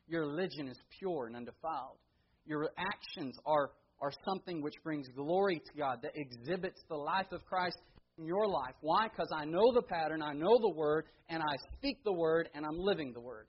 [0.08, 1.98] Your religion is pure and undefiled.
[2.46, 7.46] Your actions are, are something which brings glory to God, that exhibits the life of
[7.46, 7.78] Christ
[8.18, 8.76] in your life.
[8.82, 9.08] Why?
[9.08, 12.66] Because I know the pattern, I know the Word, and I speak the Word, and
[12.66, 13.48] I'm living the Word.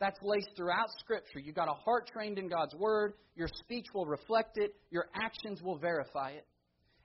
[0.00, 1.40] That's laced throughout Scripture.
[1.40, 3.14] You've got a heart trained in God's Word.
[3.36, 4.74] Your speech will reflect it.
[4.90, 6.46] Your actions will verify it.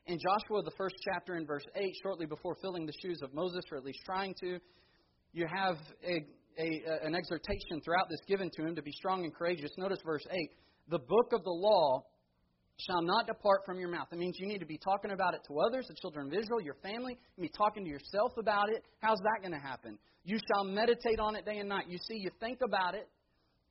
[0.07, 3.61] In Joshua, the first chapter, in verse 8, shortly before filling the shoes of Moses,
[3.71, 4.59] or at least trying to,
[5.33, 6.25] you have a,
[6.57, 9.71] a, an exhortation throughout this given to him to be strong and courageous.
[9.77, 10.37] Notice verse 8
[10.89, 12.03] The book of the law
[12.77, 14.07] shall not depart from your mouth.
[14.11, 16.61] It means you need to be talking about it to others, the children of Israel,
[16.61, 17.17] your family.
[17.37, 18.83] You be talking to yourself about it.
[18.99, 19.97] How's that going to happen?
[20.23, 21.85] You shall meditate on it day and night.
[21.87, 23.07] You see, you think about it.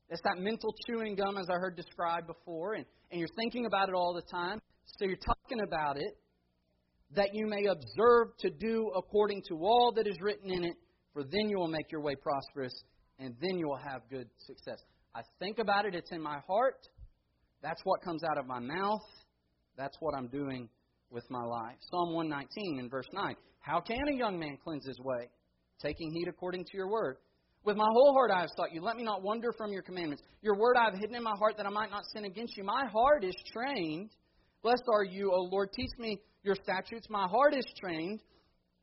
[0.09, 3.89] It's that mental chewing gum, as I heard described before, and, and you're thinking about
[3.89, 4.61] it all the time.
[4.99, 6.17] So you're talking about it
[7.15, 10.77] that you may observe to do according to all that is written in it,
[11.13, 12.73] for then you will make your way prosperous,
[13.19, 14.79] and then you will have good success.
[15.15, 16.89] I think about it, it's in my heart.
[17.65, 19.01] That's what comes out of my mouth.
[19.79, 20.69] That's what I'm doing
[21.11, 21.77] with my life.
[21.91, 23.35] Psalm 119 in verse 9.
[23.61, 25.31] How can a young man cleanse his way?
[25.81, 27.17] Taking heed according to your word.
[27.65, 28.83] With my whole heart I have sought you.
[28.83, 30.23] Let me not wander from your commandments.
[30.43, 32.65] Your word I have hidden in my heart that I might not sin against you.
[32.65, 34.11] My heart is trained.
[34.63, 35.71] Blessed are you, O Lord.
[35.73, 37.07] Teach me your statutes.
[37.09, 38.21] My heart is trained.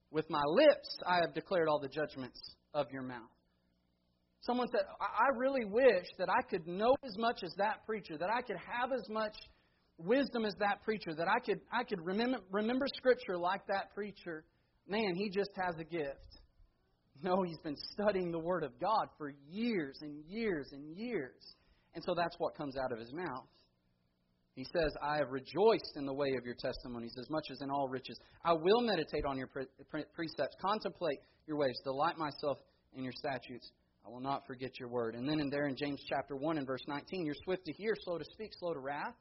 [0.09, 2.39] With my lips I have declared all the judgments
[2.73, 3.29] of your mouth.
[4.41, 8.29] Someone said, I really wish that I could know as much as that preacher, that
[8.29, 9.35] I could have as much
[9.99, 14.43] wisdom as that preacher, that I could, I could remember, remember Scripture like that preacher.
[14.87, 16.39] Man, he just has a gift.
[17.21, 21.55] No, he's been studying the Word of God for years and years and years.
[21.93, 23.45] And so that's what comes out of his mouth.
[24.55, 27.69] He says, I have rejoiced in the way of your testimonies as much as in
[27.69, 28.17] all riches.
[28.43, 32.57] I will meditate on your precepts, contemplate your ways, delight myself
[32.95, 33.71] in your statutes.
[34.05, 35.15] I will not forget your word.
[35.15, 37.95] And then in there in James chapter 1 and verse 19, you're swift to hear,
[38.03, 39.13] slow to speak, slow to wrath.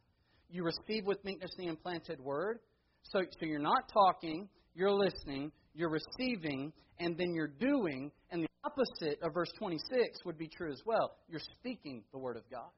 [0.49, 2.59] You receive with meekness the implanted word.
[3.03, 8.11] So, so you're not talking, you're listening, you're receiving, and then you're doing.
[8.31, 11.16] And the opposite of verse 26 would be true as well.
[11.28, 12.70] You're speaking the word of God.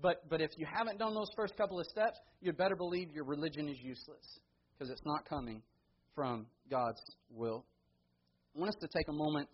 [0.00, 3.24] But, but if you haven't done those first couple of steps, you'd better believe your
[3.24, 4.38] religion is useless
[4.72, 5.62] because it's not coming
[6.14, 7.00] from God's
[7.30, 7.64] will.
[8.54, 9.48] I want us to take a moment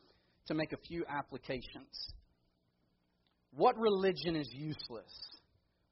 [0.47, 2.13] to make a few applications.
[3.53, 5.13] What religion is useless?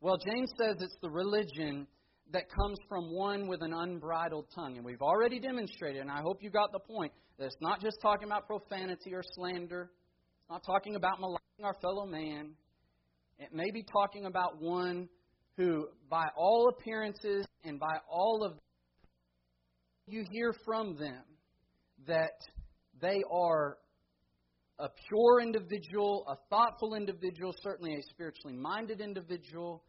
[0.00, 1.86] Well, James says it's the religion
[2.32, 4.76] that comes from one with an unbridled tongue.
[4.76, 7.98] And we've already demonstrated, and I hope you got the point, that it's not just
[8.02, 9.90] talking about profanity or slander,
[10.40, 12.50] it's not talking about maligning our fellow man.
[13.38, 15.08] It may be talking about one
[15.56, 18.54] who, by all appearances and by all of
[20.06, 21.22] you hear from them
[22.06, 22.38] that
[23.00, 23.78] they are
[24.78, 29.84] a pure individual, a thoughtful individual, certainly a spiritually minded individual,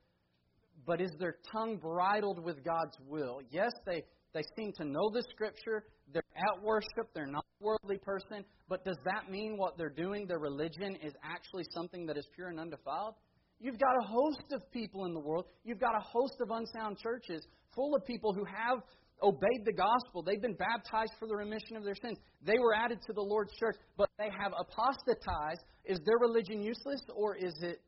[0.86, 3.40] but is their tongue bridled with God's will?
[3.50, 4.04] Yes, they,
[4.34, 5.86] they seem to know the Scripture.
[6.12, 7.14] They're at worship.
[7.14, 8.44] They're not a worldly person.
[8.68, 12.50] But does that mean what they're doing, their religion, is actually something that is pure
[12.50, 13.16] and undefiled?
[13.60, 15.46] You've got a host of people in the world.
[15.64, 18.80] You've got a host of unsound churches full of people who have
[19.22, 20.22] obeyed the gospel.
[20.22, 22.18] They've been baptized for the remission of their sins.
[22.46, 25.61] They were added to the Lord's church, but they have apostatized.
[25.86, 27.82] Is their religion useless or is it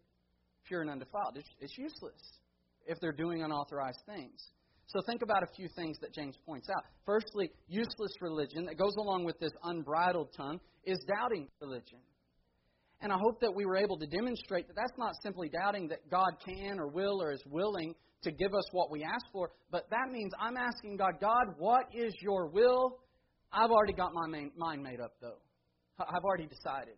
[0.67, 1.37] pure and undefiled?
[1.37, 2.21] It's, it's useless
[2.85, 4.41] if they're doing unauthorized things.
[4.87, 6.83] So think about a few things that James points out.
[7.05, 11.99] Firstly, useless religion that goes along with this unbridled tongue is doubting religion.
[13.01, 16.09] And I hope that we were able to demonstrate that that's not simply doubting that
[16.09, 19.87] God can or will or is willing to give us what we ask for, but
[19.91, 22.97] that means I'm asking God, God, what is your will?
[23.51, 24.27] I've already got my
[24.57, 25.37] mind made up, though.
[25.99, 26.95] I've already decided.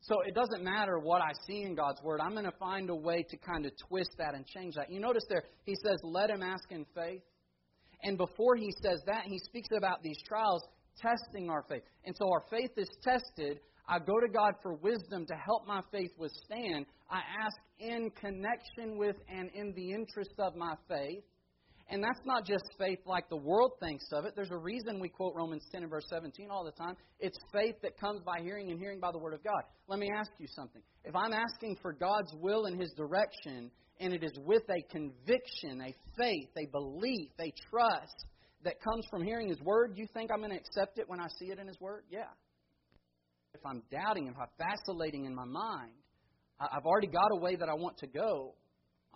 [0.00, 2.20] So it doesn't matter what I see in God's Word.
[2.20, 4.90] I'm going to find a way to kind of twist that and change that.
[4.90, 7.22] You notice there, he says, let him ask in faith.
[8.02, 10.62] And before he says that, he speaks about these trials
[11.00, 11.82] testing our faith.
[12.04, 13.58] And so our faith is tested.
[13.88, 16.86] I go to God for wisdom to help my faith withstand.
[17.10, 21.24] I ask in connection with and in the interest of my faith.
[21.88, 24.34] And that's not just faith like the world thinks of it.
[24.34, 26.96] There's a reason we quote Romans 10 and verse 17 all the time.
[27.20, 29.62] It's faith that comes by hearing and hearing by the Word of God.
[29.86, 30.82] Let me ask you something.
[31.04, 33.70] If I'm asking for God's will and His direction,
[34.00, 38.26] and it is with a conviction, a faith, a belief, a trust
[38.64, 41.28] that comes from hearing His Word, you think I'm going to accept it when I
[41.38, 42.02] see it in His Word?
[42.10, 42.24] Yeah.
[43.54, 45.92] if I'm doubting, if I'm vacillating in my mind,
[46.58, 48.54] I've already got a way that I want to go.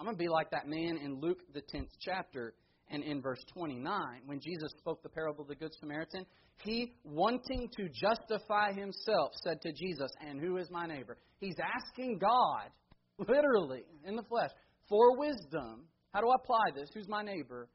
[0.00, 2.54] I'm going to be like that man in Luke, the 10th chapter,
[2.88, 6.24] and in verse 29, when Jesus spoke the parable of the Good Samaritan,
[6.64, 11.18] he, wanting to justify himself, said to Jesus, And who is my neighbor?
[11.38, 12.70] He's asking God,
[13.18, 14.48] literally, in the flesh,
[14.88, 15.84] for wisdom.
[16.14, 16.88] How do I apply this?
[16.94, 17.68] Who's my neighbor?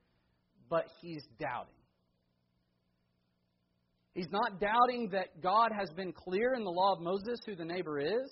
[0.68, 1.76] But he's doubting.
[4.16, 7.66] He's not doubting that God has been clear in the law of Moses who the
[7.66, 8.32] neighbor is.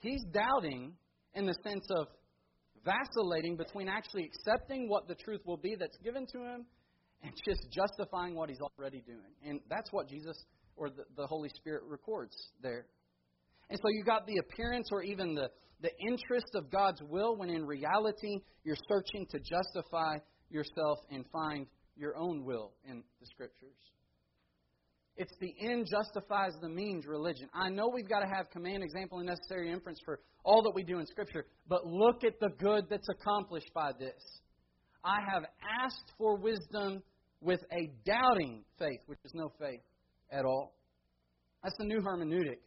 [0.00, 0.92] He's doubting
[1.34, 2.08] in the sense of
[2.84, 6.66] vacillating between actually accepting what the truth will be that's given to him
[7.22, 9.32] and just justifying what he's already doing.
[9.44, 10.36] And that's what Jesus
[10.76, 12.86] or the, the Holy Spirit records there.
[13.70, 15.48] And so you got the appearance or even the,
[15.80, 20.18] the interest of God's will when in reality you're searching to justify
[20.50, 21.66] yourself and find
[21.96, 23.76] your own will in the Scriptures.
[25.16, 27.48] It's the end justifies the means religion.
[27.54, 30.82] I know we've got to have command, example, and necessary inference for all that we
[30.82, 34.40] do in Scripture, but look at the good that's accomplished by this.
[35.04, 35.44] I have
[35.82, 37.02] asked for wisdom
[37.40, 39.82] with a doubting faith, which is no faith
[40.30, 40.74] at all.
[41.62, 42.58] That's the new hermeneutic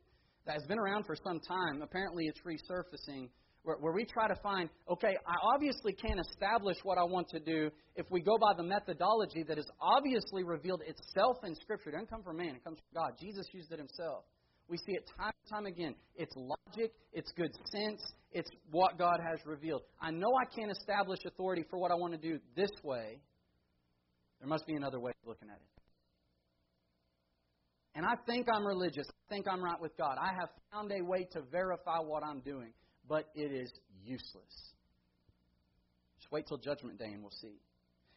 [0.45, 1.81] that has been around for some time.
[1.81, 3.29] Apparently, it's resurfacing
[3.65, 7.39] where, where we try to find, okay, I obviously can't establish what I want to
[7.39, 11.89] do if we go by the methodology that is obviously revealed itself in Scripture.
[11.89, 13.17] It doesn't come from man, it comes from God.
[13.19, 14.23] Jesus used it himself.
[14.67, 15.95] We see it time and time again.
[16.15, 18.01] It's logic, it's good sense,
[18.31, 19.81] it's what God has revealed.
[20.01, 23.19] I know I can't establish authority for what I want to do this way.
[24.39, 25.61] There must be another way of looking at it.
[27.95, 29.07] And I think I'm religious.
[29.07, 30.17] I think I'm right with God.
[30.19, 32.73] I have found a way to verify what I'm doing
[33.07, 33.71] but it is
[34.03, 34.73] useless.
[36.19, 37.59] Just wait till Judgment Day and we'll see.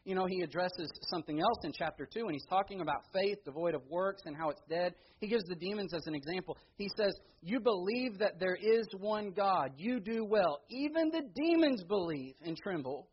[0.05, 3.74] You know, he addresses something else in chapter 2, and he's talking about faith devoid
[3.74, 4.95] of works and how it's dead.
[5.20, 6.57] He gives the demons as an example.
[6.76, 7.12] He says,
[7.43, 9.72] You believe that there is one God.
[9.76, 10.61] You do well.
[10.70, 13.09] Even the demons believe and tremble.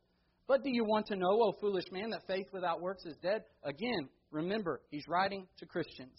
[0.48, 3.44] But do you want to know, O foolish man, that faith without works is dead?
[3.64, 6.18] Again, remember, he's writing to Christians.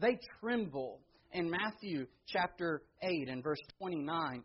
[0.00, 1.00] They tremble.
[1.32, 4.42] In Matthew chapter 8 and verse 29,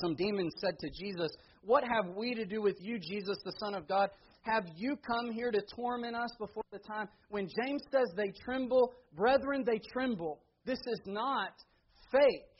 [0.00, 1.30] some demons said to Jesus,
[1.62, 4.10] What have we to do with you, Jesus, the Son of God?
[4.42, 7.08] Have you come here to torment us before the time?
[7.30, 10.40] When James says they tremble, brethren, they tremble.
[10.66, 11.52] This is not
[12.12, 12.54] fake.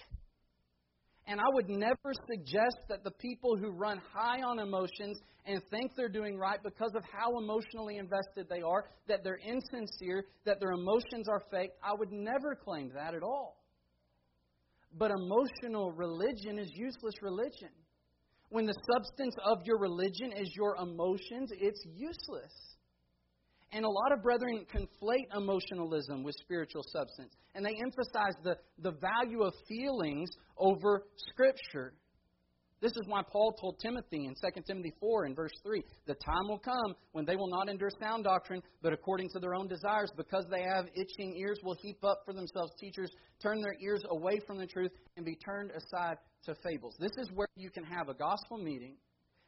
[1.26, 5.93] And I would never suggest that the people who run high on emotions and think
[5.97, 10.72] they're doing right because of how emotionally invested they are, that they're insincere, that their
[10.72, 11.70] emotions are fake.
[11.82, 13.63] I would never claim that at all.
[14.97, 17.70] But emotional religion is useless religion.
[18.51, 22.53] When the substance of your religion is your emotions, it's useless.
[23.72, 27.34] And a lot of brethren conflate emotionalism with spiritual substance.
[27.57, 31.95] And they emphasize the, the value of feelings over Scripture.
[32.85, 36.49] This is why Paul told Timothy in 2 Timothy 4 in verse 3 The time
[36.49, 40.11] will come when they will not endure sound doctrine, but according to their own desires,
[40.18, 43.11] because they have itching ears, will heap up for themselves teachers,
[43.43, 46.95] turn their ears away from the truth, and be turned aside to fables.
[47.01, 48.97] This is where you can have a gospel meeting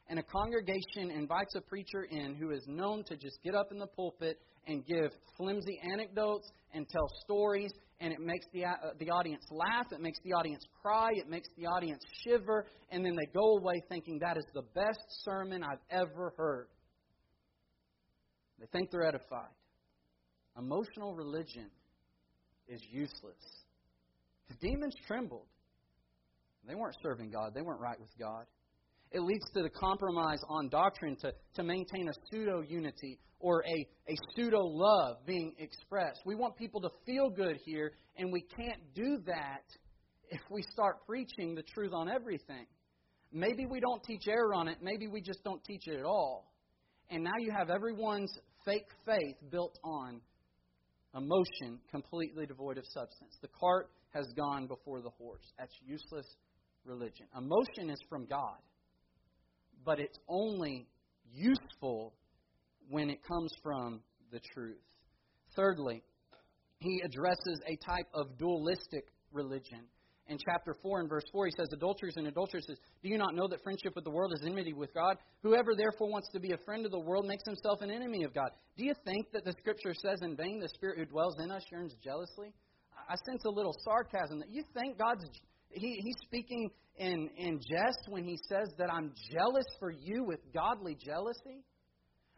[0.09, 3.77] and a congregation invites a preacher in who is known to just get up in
[3.77, 9.09] the pulpit and give flimsy anecdotes and tell stories, and it makes the, uh, the
[9.09, 13.25] audience laugh, it makes the audience cry, it makes the audience shiver, and then they
[13.33, 16.67] go away thinking that is the best sermon I've ever heard.
[18.59, 19.53] They think they're edified.
[20.57, 21.69] Emotional religion
[22.67, 23.65] is useless.
[24.49, 25.47] The demons trembled.
[26.67, 28.45] They weren't serving God, they weren't right with God.
[29.11, 34.11] It leads to the compromise on doctrine to, to maintain a pseudo unity or a,
[34.11, 36.21] a pseudo love being expressed.
[36.25, 39.63] We want people to feel good here, and we can't do that
[40.29, 42.65] if we start preaching the truth on everything.
[43.31, 46.51] Maybe we don't teach error on it, maybe we just don't teach it at all.
[47.09, 48.33] And now you have everyone's
[48.65, 50.19] fake faith built on
[51.15, 53.37] emotion completely devoid of substance.
[53.41, 55.53] The cart has gone before the horse.
[55.57, 56.25] That's useless
[56.83, 57.27] religion.
[57.37, 58.57] Emotion is from God
[59.87, 60.85] but it's only
[61.33, 62.13] useful
[62.89, 64.01] when it comes from
[64.33, 64.83] the truth.
[65.55, 66.03] Thirdly,
[66.79, 69.85] he addresses a type of dualistic religion.
[70.27, 73.47] In chapter 4 and verse 4, he says, Adulterers and adulteresses, do you not know
[73.47, 75.15] that friendship with the world is enmity with God?
[75.41, 78.33] Whoever therefore wants to be a friend of the world makes himself an enemy of
[78.33, 78.49] God.
[78.75, 81.63] Do you think that the scripture says in vain, the Spirit who dwells in us
[81.71, 82.51] yearns jealously?
[83.07, 85.23] I sense a little sarcasm that you think God's
[85.69, 90.39] he, he's speaking in, in jest when he says that I'm jealous for you with
[90.53, 91.63] godly jealousy.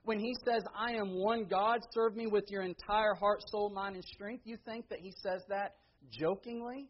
[0.03, 3.95] When he says, I am one God, serve me with your entire heart, soul, mind,
[3.95, 5.75] and strength, you think that he says that
[6.11, 6.89] jokingly?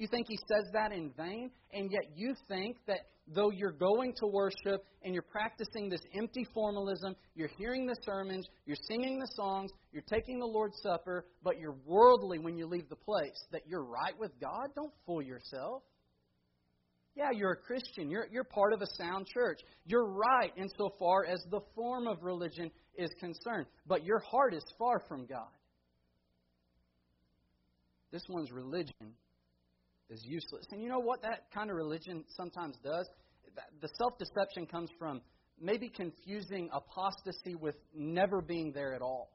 [0.00, 1.50] You think he says that in vain?
[1.74, 6.46] And yet you think that though you're going to worship and you're practicing this empty
[6.54, 11.58] formalism, you're hearing the sermons, you're singing the songs, you're taking the Lord's Supper, but
[11.58, 14.68] you're worldly when you leave the place, that you're right with God?
[14.74, 15.82] Don't fool yourself.
[17.14, 18.08] Yeah, you're a Christian.
[18.08, 19.60] You're, you're part of a sound church.
[19.84, 25.02] You're right insofar as the form of religion is concerned, but your heart is far
[25.06, 25.52] from God.
[28.10, 29.12] This one's religion
[30.10, 30.66] is useless.
[30.72, 33.08] And you know what that kind of religion sometimes does?
[33.80, 35.20] The self deception comes from
[35.60, 39.30] maybe confusing apostasy with never being there at all.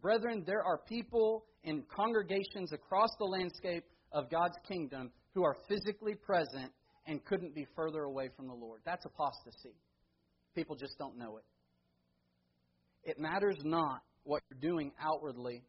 [0.00, 6.14] Brethren, there are people in congregations across the landscape of God's kingdom who are physically
[6.14, 6.72] present
[7.06, 8.80] and couldn't be further away from the Lord.
[8.84, 9.74] That's apostasy.
[10.54, 11.44] People just don't know it.
[13.10, 15.62] It matters not what you're doing outwardly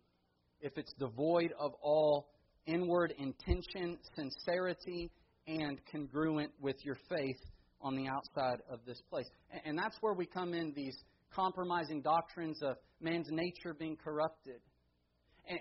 [0.62, 2.28] if it's devoid of all
[2.70, 5.12] inward intention, sincerity,
[5.48, 7.40] and congruent with your faith
[7.82, 9.26] on the outside of this place.
[9.66, 10.98] And that's where we come in these
[11.34, 14.62] compromising doctrines of man's nature being corrupted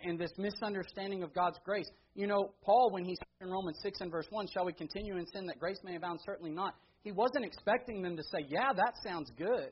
[0.05, 1.89] and, this misunderstanding of God's grace.
[2.15, 5.17] You know, Paul, when he said in Romans 6 and verse 1, Shall we continue
[5.17, 6.21] in sin that grace may abound?
[6.25, 6.75] Certainly not.
[7.03, 9.71] He wasn't expecting them to say, Yeah, that sounds good.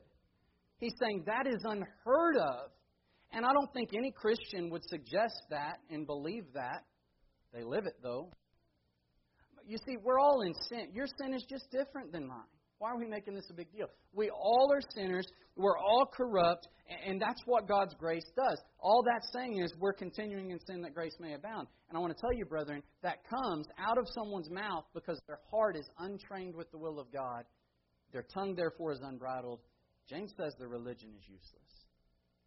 [0.79, 2.71] He's saying that is unheard of.
[3.31, 6.83] And I don't think any Christian would suggest that and believe that.
[7.53, 8.29] They live it, though.
[9.65, 10.89] You see, we're all in sin.
[10.93, 12.47] Your sin is just different than mine.
[12.79, 13.87] Why are we making this a big deal?
[14.13, 15.27] We all are sinners.
[15.55, 16.67] We're all corrupt.
[17.05, 18.61] And that's what God's grace does.
[18.79, 21.67] All that's saying is we're continuing in sin that grace may abound.
[21.89, 25.39] And I want to tell you, brethren, that comes out of someone's mouth because their
[25.51, 27.43] heart is untrained with the will of God.
[28.13, 29.59] Their tongue, therefore, is unbridled.
[30.07, 31.87] James says their religion is useless.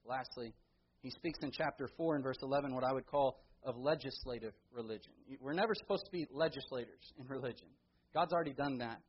[0.06, 0.54] Lastly,
[1.02, 5.12] he speaks in chapter 4 and verse 11 what I would call of legislative religion.
[5.40, 7.68] We're never supposed to be legislators in religion.
[8.14, 9.00] God's already done that.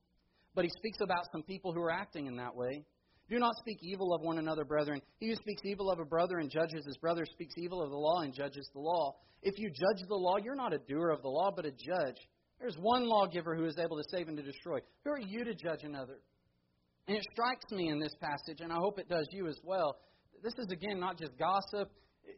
[0.54, 2.84] But he speaks about some people who are acting in that way.
[3.30, 5.02] Do not speak evil of one another, brethren.
[5.20, 7.96] He who speaks evil of a brother and judges his brother speaks evil of the
[7.96, 9.16] law and judges the law.
[9.42, 12.18] If you judge the law, you're not a doer of the law, but a judge.
[12.60, 14.80] There's one lawgiver who is able to save and to destroy.
[15.06, 16.20] Who are you to judge another?
[17.08, 19.98] And it strikes me in this passage, and I hope it does you as well.
[20.44, 21.90] This is, again, not just gossip.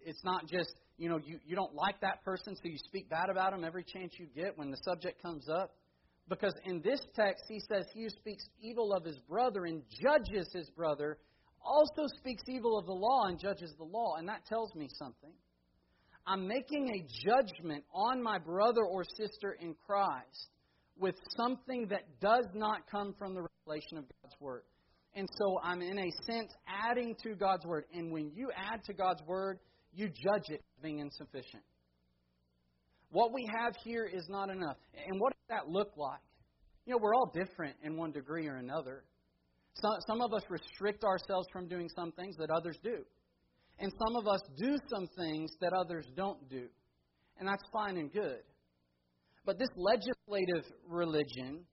[0.06, 3.30] It's not just, you know, you, you don't like that person, so you speak bad
[3.30, 5.76] about them every chance you get when the subject comes up.
[6.30, 10.48] Because in this text, he says, He who speaks evil of his brother and judges
[10.54, 11.18] his brother
[11.64, 14.16] also speaks evil of the law and judges the law.
[14.18, 15.32] And that tells me something.
[16.26, 20.50] I'm making a judgment on my brother or sister in Christ
[20.98, 24.62] with something that does not come from the revelation of God's Word.
[25.16, 27.86] And so I'm, in a sense, adding to God's Word.
[27.94, 29.60] And when you add to God's Word,
[29.94, 31.64] you judge it being insufficient.
[33.12, 34.78] What we have here is not enough.
[35.08, 36.20] And what does that look like?
[36.86, 39.04] You know, we're all different in one degree or another.
[39.76, 43.06] Some, some of us restrict ourselves from doing some things that others do.
[43.80, 46.68] And some of us do some things that others don't do.
[47.40, 48.42] And that's fine and good.
[49.46, 51.66] But this legislative religion,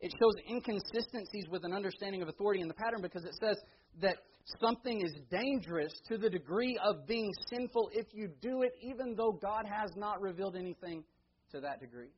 [0.00, 3.56] it shows inconsistencies with an understanding of authority in the pattern because it says
[4.00, 4.16] that
[4.60, 9.32] something is dangerous to the degree of being sinful if you do it, even though
[9.32, 11.04] God has not revealed anything
[11.52, 12.10] to that degree.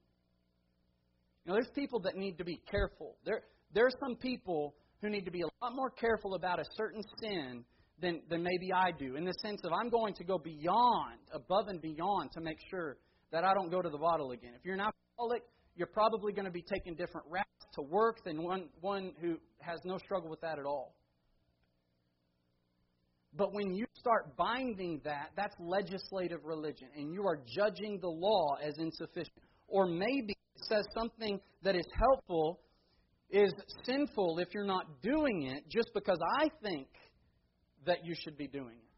[1.45, 3.17] You know, there's people that need to be careful.
[3.25, 3.43] There,
[3.75, 7.03] there are some people who need to be a lot more careful about a certain
[7.21, 7.65] sin
[8.01, 11.69] than, than maybe I do, in the sense of I'm going to go beyond, above
[11.69, 12.99] and beyond, to make sure
[13.33, 14.53] that I don't go to the bottle again.
[14.57, 15.43] If you're an alcoholic,
[15.77, 19.79] you're probably going to be taking different routes to work than one, one who has
[19.85, 20.95] no struggle with that at all.
[23.37, 28.57] But when you start binding that, that's legislative religion, and you are judging the law
[28.63, 29.37] as insufficient.
[29.69, 32.61] Or maybe it says something that is helpful
[33.31, 33.53] is
[33.85, 36.89] sinful if you're not doing it just because I think
[37.87, 38.91] that you should be doing it.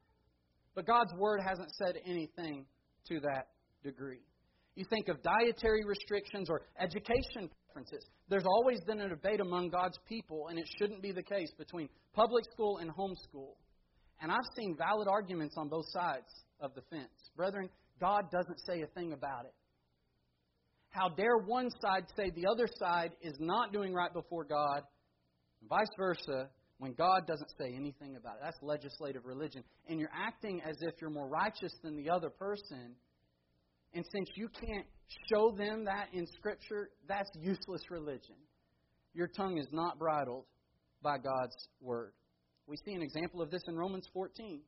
[0.74, 2.64] But God's Word hasn't said anything
[3.08, 3.48] to that
[3.84, 4.22] degree.
[4.74, 8.06] You think of dietary restrictions or education preferences.
[8.30, 11.90] There's always been a debate among God's people, and it shouldn't be the case between
[12.14, 13.52] public school and homeschool.
[14.22, 17.10] And I've seen valid arguments on both sides of the fence.
[17.36, 17.68] Brethren,
[18.00, 19.54] God doesn't say a thing about it.
[20.90, 24.82] How dare one side say the other side is not doing right before God,
[25.60, 26.48] and vice versa,
[26.78, 28.40] when God doesn't say anything about it?
[28.44, 29.64] That's legislative religion.
[29.88, 32.94] And you're acting as if you're more righteous than the other person.
[33.94, 34.86] And since you can't
[35.32, 38.36] show them that in Scripture, that's useless religion.
[39.14, 40.44] Your tongue is not bridled
[41.02, 42.12] by God's Word.
[42.66, 44.60] We see an example of this in Romans 14.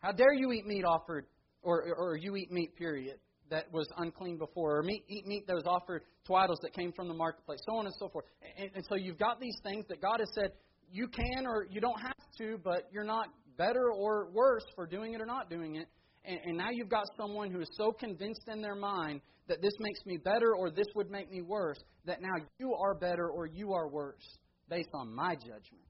[0.00, 1.26] How dare you eat meat offered,
[1.62, 3.18] or, or you eat meat, period,
[3.50, 6.92] that was unclean before, or meat, eat meat that was offered to idols that came
[6.92, 8.24] from the marketplace, so on and so forth.
[8.56, 10.52] And, and so you've got these things that God has said
[10.90, 15.14] you can or you don't have to, but you're not better or worse for doing
[15.14, 15.86] it or not doing it.
[16.24, 19.72] And, and now you've got someone who is so convinced in their mind that this
[19.80, 23.46] makes me better or this would make me worse, that now you are better or
[23.46, 24.38] you are worse
[24.68, 25.82] based on my judgment.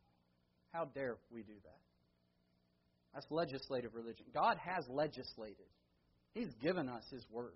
[0.72, 1.80] How dare we do that?
[3.14, 4.26] That's legislative religion.
[4.32, 5.66] God has legislated.
[6.34, 7.52] He's given us His Word.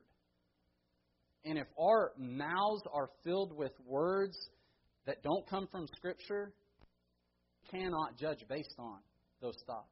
[1.45, 4.37] And if our mouths are filled with words
[5.07, 6.53] that don't come from Scripture,
[7.71, 8.99] cannot judge based on
[9.41, 9.87] those thoughts.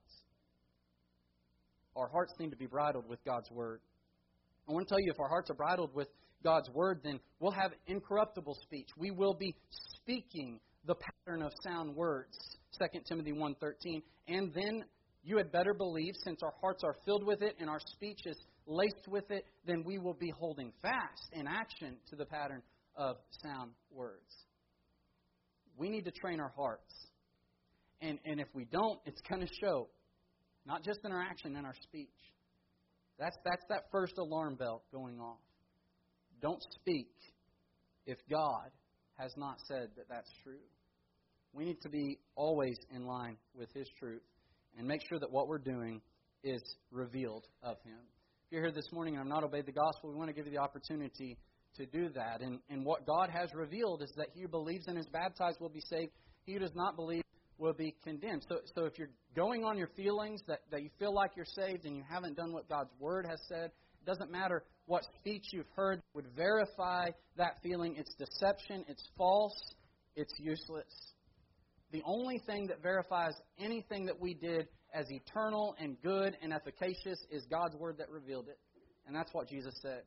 [1.96, 3.80] Our hearts seem to be bridled with God's Word.
[4.68, 6.08] I want to tell you, if our hearts are bridled with
[6.42, 8.88] God's Word, then we'll have incorruptible speech.
[8.98, 9.54] We will be
[10.02, 12.36] speaking the pattern of sound words.
[12.78, 14.02] 2 Timothy 1.13.
[14.28, 14.84] And then
[15.22, 18.36] you had better believe, since our hearts are filled with it and our speech is
[18.66, 22.62] laced with it, then we will be holding fast in action to the pattern
[22.96, 24.46] of sound words.
[25.76, 26.92] We need to train our hearts.
[28.00, 29.88] And, and if we don't, it's going to show,
[30.66, 32.08] not just in our action, in our speech.
[33.18, 35.38] That's, that's that first alarm bell going off.
[36.42, 37.10] Don't speak
[38.06, 38.70] if God
[39.16, 40.58] has not said that that's true.
[41.54, 44.22] We need to be always in line with His truth
[44.76, 46.00] and make sure that what we're doing
[46.42, 47.98] is revealed of Him.
[48.46, 50.46] If you're here this morning and have not obeyed the gospel, we want to give
[50.46, 51.38] you the opportunity
[51.76, 52.40] to do that.
[52.40, 55.70] And, and what God has revealed is that he who believes and is baptized will
[55.70, 56.12] be saved.
[56.44, 57.22] He who does not believe
[57.58, 58.44] will be condemned.
[58.48, 61.84] So, so if you're going on your feelings that, that you feel like you're saved
[61.84, 65.70] and you haven't done what God's Word has said, it doesn't matter what speech you've
[65.74, 67.94] heard would verify that feeling.
[67.96, 69.58] It's deception, it's false,
[70.16, 71.13] it's useless.
[71.92, 77.18] The only thing that verifies anything that we did as eternal and good and efficacious
[77.30, 78.58] is God's Word that revealed it.
[79.06, 80.02] And that's what Jesus said.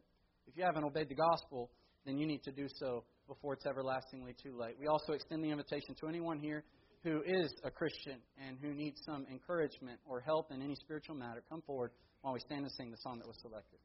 [0.47, 1.69] If you haven't obeyed the gospel,
[2.05, 4.75] then you need to do so before it's everlastingly too late.
[4.79, 6.63] We also extend the invitation to anyone here
[7.03, 11.43] who is a Christian and who needs some encouragement or help in any spiritual matter.
[11.49, 13.79] Come forward while we stand and sing the song that was selected.